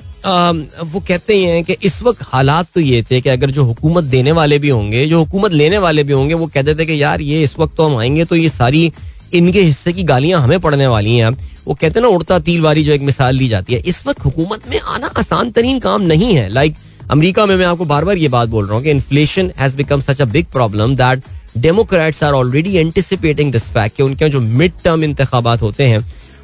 [0.85, 4.31] वो कहते हैं कि इस वक्त हालात तो ये थे कि अगर जो हुकूमत देने
[4.31, 7.41] वाले भी होंगे जो हुकूमत लेने वाले भी होंगे वो कहते थे कि यार ये
[7.43, 8.91] इस वक्त तो हम आएँगे तो ये सारी
[9.33, 11.29] इनके हिस्से की गालियाँ हमें पड़ने वाली हैं।
[11.67, 14.25] वो कहते हैं ना उड़ता तीर वाली जो एक मिसाल दी जाती है। इस वक्त
[14.25, 16.75] हुकूमत में आना आसान तरीन काम नहीं है। लाइक
[17.11, 20.01] अमेरिका में मैं आपको बार बार ये बात बोल रहा हूँ कि inflation has become
[20.01, 21.23] such a big problem that
[21.57, 26.03] Democrats are already anticipating this fact कि उनके जो मिड टर्म इंतबात होते हैं,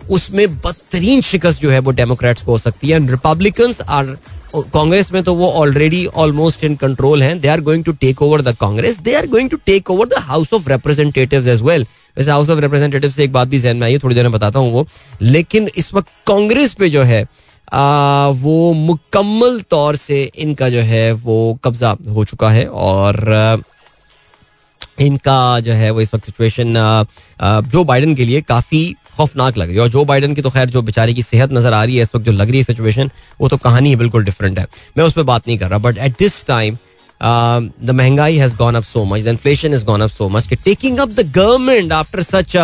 [0.10, 4.18] उसमें बदतरीन शिकस्त जो है वो डेमोक्रेट्स को हो सकती है। रिपब्लिकन्स आर
[4.56, 8.42] कांग्रेस में तो वो ऑलरेडी ऑलमोस्ट इन कंट्रोल हैं। They are going to take over
[8.42, 9.00] the Congress.
[9.00, 11.86] They are going to take over the House of Representatives as well
[12.18, 14.32] वैसे हाउस ऑफ़ रिप्रेजेंटेटिव से एक बात भी जहन में आई है, थोड़ी देर में
[14.32, 14.88] बताता हूँ वो।
[15.22, 17.26] लेकिन इस वक्त कांग्रेस पे जो है
[17.68, 23.62] आ, वो मुकम्मल तौर से इनका जो है वो कब्जा हो चुका है और
[25.02, 26.74] इनका जो है वो इस वक्त सिचुएशन
[27.72, 28.84] जो बाइडन के लिए काफ़ी
[29.18, 31.74] खौफनाक लग रही है। और जो बाइडन की तो खैर जो बेचारे की सेहत नज़र
[31.74, 33.10] आ रही है इस वक्त जो लग रही है सिचुएशन
[33.42, 35.98] वो तो कहानी है बिल्कुल डिफरेंट है। मैं उस पर बात नहीं कर रहा but
[35.98, 36.78] at this time
[37.22, 40.98] the महँगाई has gone up so much the inflation is gone up so much taking
[41.00, 42.58] up the government after such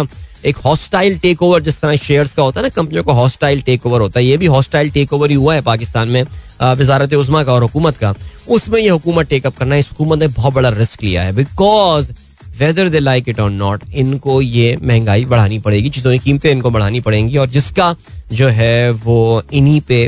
[0.46, 3.86] एक हॉस्टाइल टेक ओवर जिस तरह शेयर्स का होता है ना कंपनियों का हॉस्टाइल टेक
[3.86, 6.24] ओवर होता है। ये भी हॉस्टाइल टेक ओवर ही हुआ है पाकिस्तान में
[6.62, 8.14] वजारत उजमा का और हुकूमत का।
[8.50, 12.12] उसमें ये हुकूमत टेकअप करना इस हुकूमत ने बहुत बड़ा रिस्क लिया है। Because
[12.60, 16.70] whether they like it और नॉट इनको ये महँगाई बढ़ानी पड़ेगी, चीज़ों की कीमतें इनको
[16.70, 17.96] बढ़ानी पड़ेंगी। और जिसका
[18.32, 20.08] जो है वो इन्हीं पे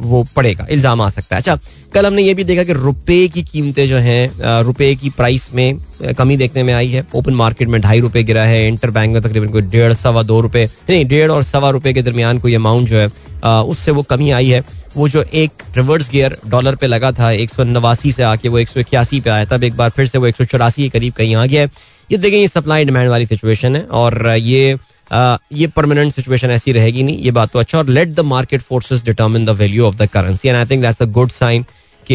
[0.00, 1.58] वो पड़ेगा, इल्ज़ाम आ सकता है। अच्छा
[1.94, 5.78] कल हमने ये भी देखा कि रुपए की कीमतें जो हैं रुपए की प्राइस में
[6.14, 9.22] कमी देखने में आई है। ओपन मार्केट में ढाई रुपए गिरा है, इंटर बैंक में
[9.22, 12.88] तकरीबन कोई डेढ़ सवा दो रुपए, नहीं, डेढ़ और सवा रुपए के दरमियान कोई अमाउंट
[12.88, 13.10] जो है
[13.44, 14.62] उससे वो कमी आई है।
[14.96, 18.58] वो जो एक रिवर्स गियर डॉलर पे लगा था, एक सौ नवासी से आके वो
[18.58, 20.88] एक सौ इक्यासी पे आया, तब एक बार फिर से वो एक सौ चौरासी के
[20.88, 21.70] करीब कहीं आ गया है।
[22.10, 24.76] ये देखें, ये सप्लाई डिमांड वाली सिचुएशन है और ये
[25.10, 29.04] ये परमानेंट सिचुएशन ऐसी रहेगी नहीं, ये बात तो अच्छा और let the market forces
[29.04, 31.64] determine the value of the currency and I think that's a good sign
[32.06, 32.14] कि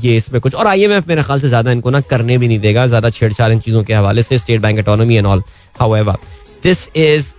[0.00, 2.86] ये इसमें कुछ और आईएमएफ मेरे ख्याल से ज़्यादा इनको ना करने भी नहीं देगा,
[2.86, 5.42] ज़्यादा छेड़छाड़ इन चीज़ों के हवाले से state bank economy and all
[5.80, 6.14] how
[6.62, 7.32] this is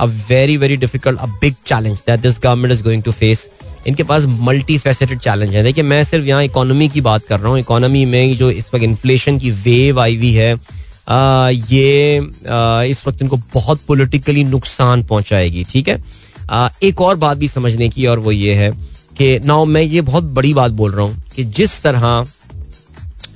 [0.00, 3.48] a very very difficult a big challenge that this government is going to face
[3.86, 7.50] इनके पास मल्टी फैसेटेड चैलेंज है। देखिए, मैं सिर्फ़ यहाँ इकोनॉमी की बात कर रहा
[7.50, 10.54] हूँ। इकोनॉमी में जो इस वक्त इन्फ्लेशन की वेव आई हुई है
[11.10, 12.18] ये
[12.90, 16.02] इस वक्त इनको बहुत पोलिटिकली नुकसान पहुंचाएगी, ठीक है?
[16.82, 18.70] एक और बात भी समझने की, और वो ये है
[19.18, 22.26] कि नाउ मैं ये बहुत बड़ी बात बोल रहा हूँ कि जिस तरह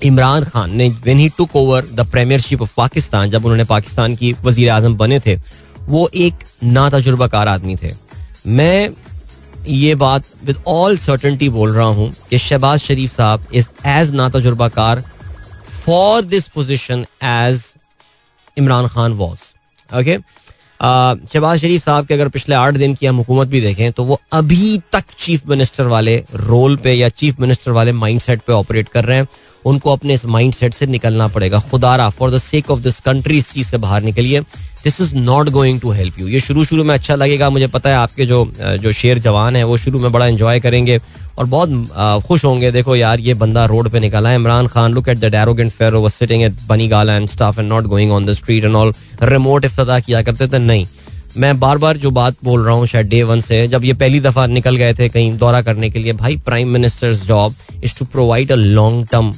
[0.03, 4.33] इमरान खान ने when he took over the premiership of Pakistan, जब उन्होंने पाकिस्तान की
[4.45, 5.37] वज़ीर आज़म बने थे,
[5.89, 7.93] वो एक ना तजुर्बाकार आदमी थे।
[8.49, 8.91] मैं
[9.68, 14.29] ये बात विद ऑल सर्टनटी बोल रहा हूँ कि शहबाज शरीफ साहब इज़ एज ना
[14.29, 15.03] तजुर्बाकार
[15.87, 17.64] for this position as
[18.57, 19.41] Imran Khan was
[19.91, 20.18] okay
[21.32, 24.20] Shahbaz Sharif साहब के अगर पिछले आठ दिन की हम हुकूमत भी देखें तो वो
[24.32, 29.05] अभी तक चीफ मिनिस्टर वाले रोल पे या चीफ मिनिस्टर वाले माइंडसेट पे ऑपरेट कर
[29.05, 29.28] रहे हैं।
[29.64, 33.53] उनको अपने इस माइंडसेट से निकलना पड़ेगा। खुदारा for the sake of this country इस
[33.53, 34.41] चीज़ से बाहर निकलिए।
[34.85, 37.91] This is not going to help you ये शुरू शुरू में अच्छा लगेगा। मुझे पता
[37.91, 40.99] है आपके जो जो शेर जवान है, वो शुरू में बड़ा इंजॉय करेंगे।
[41.39, 45.09] और बहुत खुश होंगे। देखो यार, ये बंदा रोड पे निकला है। Imran Khan look
[45.09, 48.74] at was sitting at Bani Gala and staff and not going on the street and
[48.74, 50.87] all remote इफ्तदा किया करते थे। नहीं।
[51.37, 54.20] मैं बार बार जो बात बोल रहा हूँ शायद डे वन से, जब ये पहली
[54.20, 57.55] दफ़ा निकल गए थे कहीं दौरा करने के लिए, भाई prime minister's job
[57.85, 59.32] is to provide a long term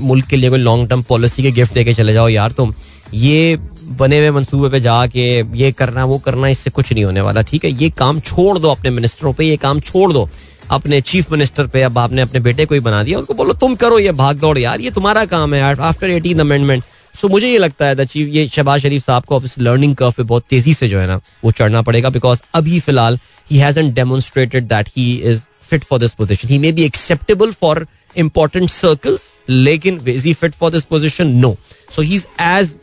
[0.00, 2.72] मुल्क के लिए कोई लॉन्ग टर्म पॉलिसी के गिफ्ट दे के चले जाओ यार तुम।
[3.14, 3.56] ये
[3.98, 5.24] बने हुए मंसूबे पे जाके
[5.58, 8.68] ये करना, वो करना, इससे कुछ नहीं होने वाला। ठीक है, ये काम छोड़ दो
[8.68, 10.28] अपने मिनिस्टरों पे, ये काम छोड़ दो।
[10.70, 13.74] अपने चीफ मिनिस्टर पे, अब आपने अपने बेटे को ही बना दिया। उनको बोलो, तुम
[13.76, 16.82] करो ये भाग दौड़ यार, ये तुम्हारा काम है। आफ्टर एटीन अमेंडमेंट
[17.14, 20.12] सो मुझे ये लगता है चीफ ये शहबाज शरीफ साहब को अब इस लर्निंग कर्व
[20.16, 23.18] पे बहुत तेज़ी से जो है ना, वो चढ़ना पड़ेगा बिकॉज़ अभी फ़िलहाल
[23.50, 27.86] ही hasn't demonstrated that he is fit for this position he may be acceptable for
[28.16, 31.54] important circles लेकिन is he fit for this position no
[31.96, 32.74] so he is as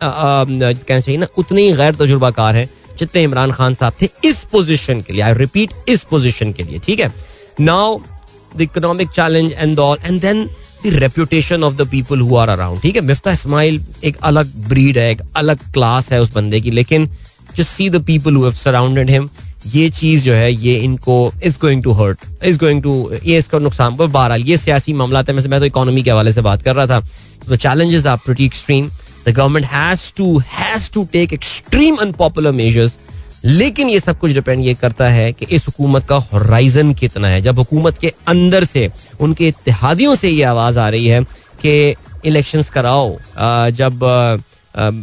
[0.00, 2.68] कहना चाहिए ना, उतने ही गैर तजुर्बाकार हैं।
[2.98, 6.78] जितने इमरान खान साहब थे इस पोजिशन के लिए आई रिपीट इस पोजिशन के लिए,
[6.78, 7.12] ठीक है?
[7.60, 7.98] Now
[8.56, 10.44] the economic challenge and all and then
[10.84, 13.02] the reputation of the people who are around ठीक है?
[13.02, 17.08] मिफ्ता इस्माइल एक अलग ब्रीड है, एक अलग क्लास है उस बंदे की, लेकिन
[17.56, 19.28] just see the people who surrounded him
[19.66, 23.58] ये चीज़ जो है, ये इनको is going to hurt is going to ये इसका
[23.58, 26.74] नुकसान पर बहरहाल, ये सियासी मामला है, मैं तो इकोनॉमी के हवाले से बात कर
[26.76, 27.00] रहा था।
[27.48, 28.90] तो challenges are pretty extreme
[29.28, 32.98] the government has to has to take extreme unpopular measures
[33.44, 37.40] लेकिन ये सब कुछ डिपेंड ये करता है कि इस हुकूमत का होराइजन कितना है।
[37.42, 41.22] जब हुकूमत के अंदर से, उनके इतिहादियों से ये आवाज़ आ रही है
[41.62, 43.16] कि इलेक्शंस कराओ।
[43.72, 44.04] जब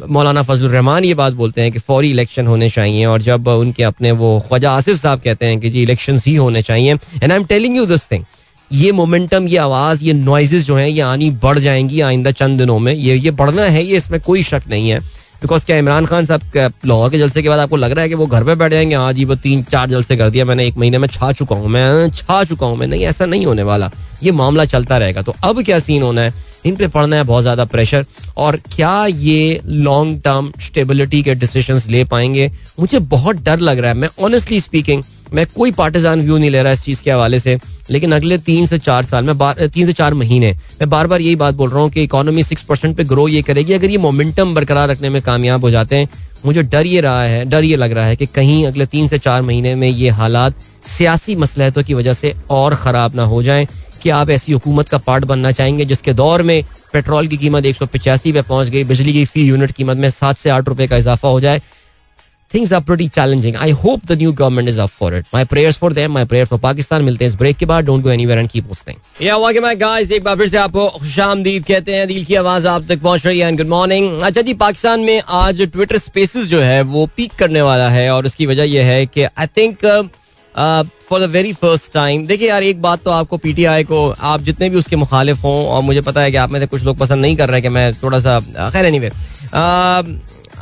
[0.09, 3.83] मौलाना फजल रहमान ये बात बोलते हैं कि फौरी इलेक्शन होने चाहिए और जब उनके
[3.83, 7.37] अपने वो ख्वाजा आसिफ साहब कहते हैं कि जी इलेक्शन ही होने चाहिए। And I
[7.37, 8.25] am telling you this thing
[8.73, 12.77] ये मोमेंटम ये आवाज़, ये नॉइजेस जो हैं, ये आनी बढ़ जाएँगी आइंदा चंद दिनों
[12.79, 14.99] में। ये ये बढ़ना है, ये इसमें कोई शक नहीं है।
[15.41, 18.15] बिकॉज़ क्या इमरान खान साहब लाहौर के जलसे के बाद आपको लग रहा है कि
[18.15, 20.77] वो घर पे बैठ जाएँगे हाँ जी वो तीन, चार जलसे कर दिया मैंने, एक
[20.77, 23.91] महीने में छा चुका हूँ मैं, छा चुका हूँ मैं। नहीं, ऐसा नहीं होने वाला।
[24.23, 26.33] ये मामला चलता रहेगा। तो अब क्या सीन होना है?
[26.65, 28.05] इन पे पड़ना है बहुत ज़्यादा प्रेशर
[28.37, 32.51] और क्या ये लॉन्ग टर्म स्टेबिलिटी के डिसीज़न ले पाएँगे?
[32.79, 35.03] मुझे बहुत डर लग रहा है। मैं ऑनेस्टली स्पीकिंग
[35.33, 37.57] मैं कोई पार्टिजान व्यू नहीं ले रहा इस चीज़ के हवाले से,
[37.89, 41.35] लेकिन अगले तीन से चार साल में तीन से चार महीने, मैं बार बार यही
[41.35, 44.53] बात बोल रहा हूँ कि इकोनॉमी सिक्स परसेंट पे ग्रो ये करेगी। अगर ये मोमेंटम
[44.55, 46.09] बरकरार रखने में कामयाब हो जाते हैं,
[46.45, 49.17] मुझे डर ये रहा है, डर ये लग रहा है कि कहीं अगले तीन से
[49.19, 50.55] चार महीने में ये हालात
[50.87, 53.67] सियासी मसलहतों की वजह से और ख़राब ना हो जाएँ
[54.01, 56.63] कि आप ऐसी हुकूमत का पार्ट बनना चाहेंगे जिसके दौर में
[56.93, 60.09] पेट्रोल की कीमत एक सौ पचासी पे पहुँच गई, बिजली की फ़ी यूनिट कीमत में
[60.11, 61.61] सात से आठ रुपए का इजाफा हो जाए।
[62.53, 63.55] Things are pretty challenging.
[63.57, 65.25] I hope the new government is up for it.
[65.33, 67.03] My prayers for them, my prayer for Pakistan.
[67.03, 69.75] मिलते हैं इस ब्रेक के बाद don't go anywhere and keep listening या वाके माय
[69.75, 73.25] गाइस एक बार फिर से आपको खुशामदीद कहते हैं दिल की आवाज़ आप तक पहुँच
[73.25, 77.05] रही है एंड गुड मॉर्निंग अच्छा जी पाकिस्तान में आज ट्विटर स्पेसेस जो है वो
[77.17, 79.85] पीक करने वाला है और उसकी वजह यह है कि I think
[81.09, 84.69] for the very first time देखिए यार एक बात तो आपको पीटीआई को आप जितने
[84.69, 87.21] भी उसके मुखालिफ हों और मुझे पता है कि आप में से कुछ लोग पसंद
[87.21, 88.39] नहीं कर रहे कि मैं थोड़ा सा
[88.69, 88.99] खैर एनी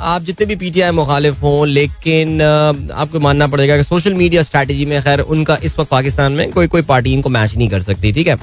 [0.02, 5.02] आप जितने भी पीटीआई मुखालिफ हों, लेकिन आपको मानना पड़ेगा कि सोशल मीडिया स्ट्रैटेजी में,
[5.02, 8.28] खैर, उनका इस वक्त पाकिस्तान में कोई कोई पार्टी इनको मैच नहीं कर सकती, ठीक
[8.28, 8.36] है?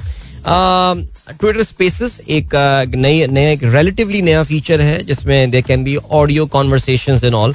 [1.30, 2.54] ट्विटर स्पेसिस एक
[2.96, 7.54] नई, नया, एक रिलेटिवली नया फीचर है, जिसमें they can be audio conversation in all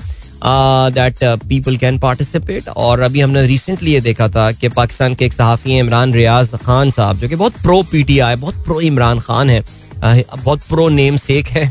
[0.94, 5.34] that people can participate और अभी हमने रिसेंटली ये देखा था कि पाकिस्तान के एक
[5.34, 9.50] सहाफ़ी हैं, इमरान रियाज खान साहब, जो कि बहुत प्रो पीटीआई बहुत प्रो इमरान खान
[9.50, 9.64] है।
[10.04, 11.66] बहुत प्रो नेम सेक है।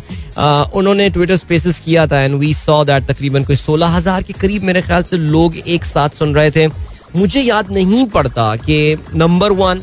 [0.74, 4.62] उन्होंने ट्विटर स्पेसिस किया था एंड वी सॉ दैट तकरीबन कोई सोलह हज़ार के करीब
[4.62, 6.66] मेरे ख्याल से लोग एक साथ सुन रहे थे।
[7.16, 9.82] मुझे याद नहीं पड़ता कि नंबर वन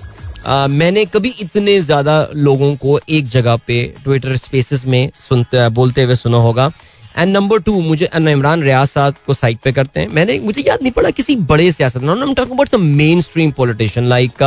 [0.72, 6.16] मैंने कभी इतने ज़्यादा लोगों को एक जगह पे ट्विटर स्पेसिस में सुनते, बोलते हुए
[6.16, 6.72] सुना होगा।
[7.18, 10.80] एंड नंबर टू मुझे इमरान रियाज साहब को साइड पे करते हैं। मैंने, मुझे याद
[10.82, 12.76] नहीं पड़ा किसी बड़े सियासत
[13.22, 14.44] mainstream politician like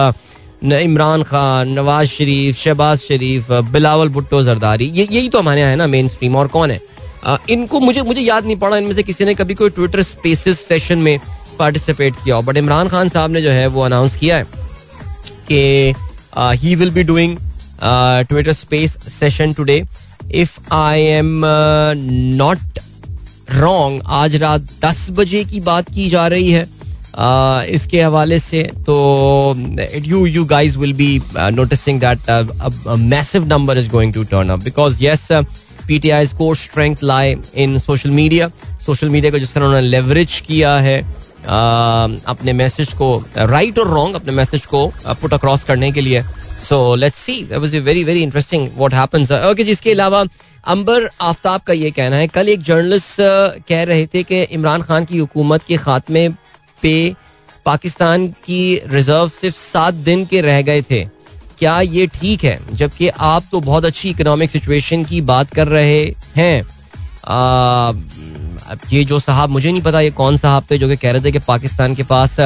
[0.62, 4.84] Imran Khan Nawaz Sharif Shahbaz Sharif Bilawal Bhutto Zardari.
[4.86, 6.80] ये यही तो हमारे यहाँ है ना मेन स्ट्रीम और कौन है?
[7.24, 10.60] आ, इनको मुझे मुझे याद नहीं पड़ा इनमें से किसी ने कभी कोई ट्विटर स्पेसिस
[10.68, 11.18] सेशन में
[11.58, 14.46] पार्टिसिपेट किया हो। बट इमरान खान साहब ने जो है वो अनाउंस किया है
[15.50, 15.94] कि
[16.60, 17.36] he will be doing
[18.28, 19.82] Twitter space session today
[20.34, 21.40] if I am
[22.36, 22.78] not
[23.52, 26.66] wrong आज रात दस बजे की बात की जा रही है।
[27.14, 29.54] इसके हवाले से तो
[30.04, 32.30] you you guys will be noticing that
[32.98, 35.26] massive number is going to turn up because yes
[35.86, 38.50] P T I core strength lie in social media
[38.86, 41.00] social media को जिस तरह उन्होंने लेवरेज किया है
[41.42, 46.22] अपने मैसेज को राइट और रॉन्ग अपने मैसेज को पुट अक्रॉस करने के लिए।
[46.68, 50.24] So let's see was very very interesting what happens okay जिसके अलावा
[50.64, 53.16] अंबर आफ्ताब का ये कहना है, कल एक जर्नलिस्ट
[53.68, 56.28] कह रहे थे कि इमरान खान की हुकूमत के खात्मे
[56.82, 57.14] पे
[57.64, 61.04] पाकिस्तान की रिज़र्व सिर्फ़ सात दिन के रह गए थे।
[61.58, 62.58] क्या ये ठीक है?
[62.72, 66.62] जबकि आप तो बहुत अच्छी इकोनॉमिक सिचुएशन की बात कर रहे हैं।
[67.28, 67.92] आ,
[68.92, 71.32] ये जो साहब मुझे नहीं पता ये कौन साहब थे जो कि कह रहे थे
[71.32, 72.36] कि पाकिस्तान के पास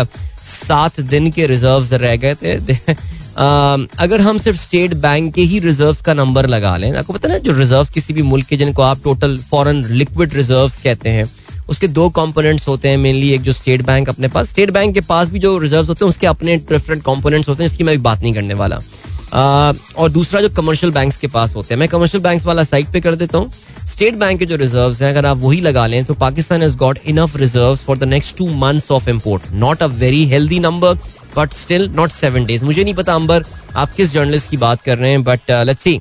[0.44, 2.74] सात दिन के रिजर्व्स रह गए थे।
[3.38, 7.28] आ, अगर हम सिर्फ़ स्टेट बैंक के ही रिजर्व्स का नंबर लगा लें आपको पता
[7.28, 11.24] ना जो रिज़र्व किसी भी मुल्क के जिनको आप टोटल फॉरेन लिक्विड रिजर्व्स कहते हैं
[11.68, 15.00] उसके दो कंपोनेंट्स होते हैं मेनली एक जो स्टेट बैंक अपने पास। स्टेट बैंक के
[15.02, 18.22] पास भी जो रिज़र्व होते हैं, उसके अपने डिफरेंट कंपोनेंट्स होते हैं इसकी मैं बात
[18.22, 18.80] नहीं करने वाला।
[19.98, 23.00] और दूसरा जो कमर्शियल बैंक्स के पास होते हैं, मैं कमर्शियल बैंक्स वाला साइड पे
[23.00, 23.50] कर देता हूँ।
[23.86, 26.98] स्टेट बैंक के जो रिज़र्व हैं, अगर आप वही लगा लें तो Pakistan has got
[27.06, 30.94] enough reserve for the next two months of import not a very healthy number
[31.36, 33.44] but still not seven days मुझे नहीं पता, अंबर,
[33.76, 36.00] आप किस जर्नलिस्ट की बात कर रहे हैं but let's see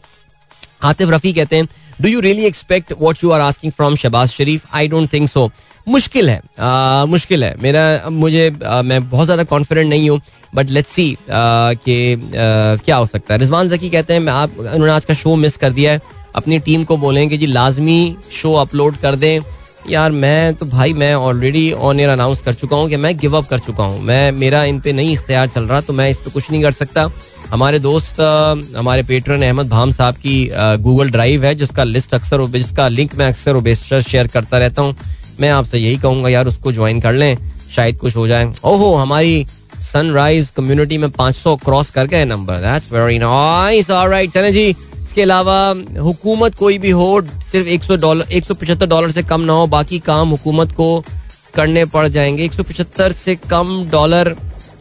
[0.83, 1.67] Atif Rafi कहते हैं
[2.01, 5.49] do you really expect what you are asking from Shahbaz Sharif I don't think so
[5.87, 10.19] मुश्किल है। आ, मुश्किल है। मेरा मुझे आ, मैं बहुत ज़्यादा कॉन्फिडेंट नहीं हूँ
[10.55, 12.29] बट लेट्स सी कि
[12.85, 15.71] क्या हो सकता है। रिजवान जकी कहते हैं आप उन्होंने आज का शो मिस कर
[15.71, 16.01] दिया है।
[16.35, 19.39] अपनी टीम को बोलें कि जी लाजमी शो अपलोड कर दें।
[19.89, 23.37] यार मैं तो भाई मैं ऑलरेडी ऑन एयर अनाउंस कर चुका हूँ कि मैं गिव
[23.37, 26.19] अप कर चुका हूँ। मैं मेरा इन पे नहीं इख्तियार चल रहा तो मैं इस
[26.19, 27.07] पर कुछ नहीं कर सकता।
[27.51, 28.19] हमारे दोस्त
[28.75, 30.49] हमारे पेट्रन अहमद भाम साहब की
[30.83, 34.95] गूगल ड्राइव है, जिसका लिस्ट अक्सर जिसका लिंक मैं अक्सर शेयर करता रहता हूँ।
[35.39, 37.37] मैं आपसे यही कहूँगा, यार, उसको ज्वाइन कर लें,
[37.75, 39.45] शायद कुछ हो जाए। ओहो, हमारी
[39.83, 44.67] सनराइज कम्युनिटी में 500 क्रॉस कर गए number that's very nice alright चलें जी।
[45.03, 45.57] इसके अलावा,
[46.01, 47.21] हुकूमत कोई भी हो,
[47.51, 51.03] सिर्फ़ 100 डॉलर 175 डॉलर से कम ना हो, बाकी काम हुकूमत को
[51.55, 54.35] करने पड़ जाएँगे। 175 से कम डॉलर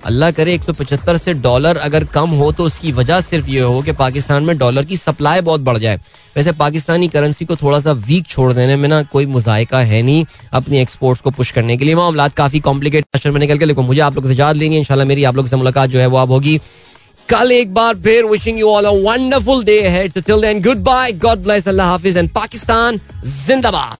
[0.07, 3.93] अल्लाह करे 175 से डॉलर अगर कम हो तो उसकी वजह सिर्फ़ ये हो कि
[3.95, 5.97] पाकिस्तान में डॉलर की सप्लाई बहुत बढ़ जाए।
[6.37, 10.25] वैसे पाकिस्तानी करेंसी को थोड़ा सा वीक छोड़ देने में ना कोई मुजायका है नहीं
[10.53, 14.01] अपनी एक्सपोर्ट्स को पुश करने के लिए। मामला काफ़ी कॉम्प्लिकेट में निकल के लेकिन मुझे
[14.01, 16.31] आप लोग से याद है, इंशाल्लाह मेरी आप लोग से मुलाकात जो है वो अब
[16.31, 16.61] होगी।
[17.29, 20.09] कल एक बार फिर wishing you all a wonderful day है
[20.61, 23.93] गुड बाय गॉड ब्लेस अल्लाह हाफिज एंड पाकिस्तान जिंदाबाद।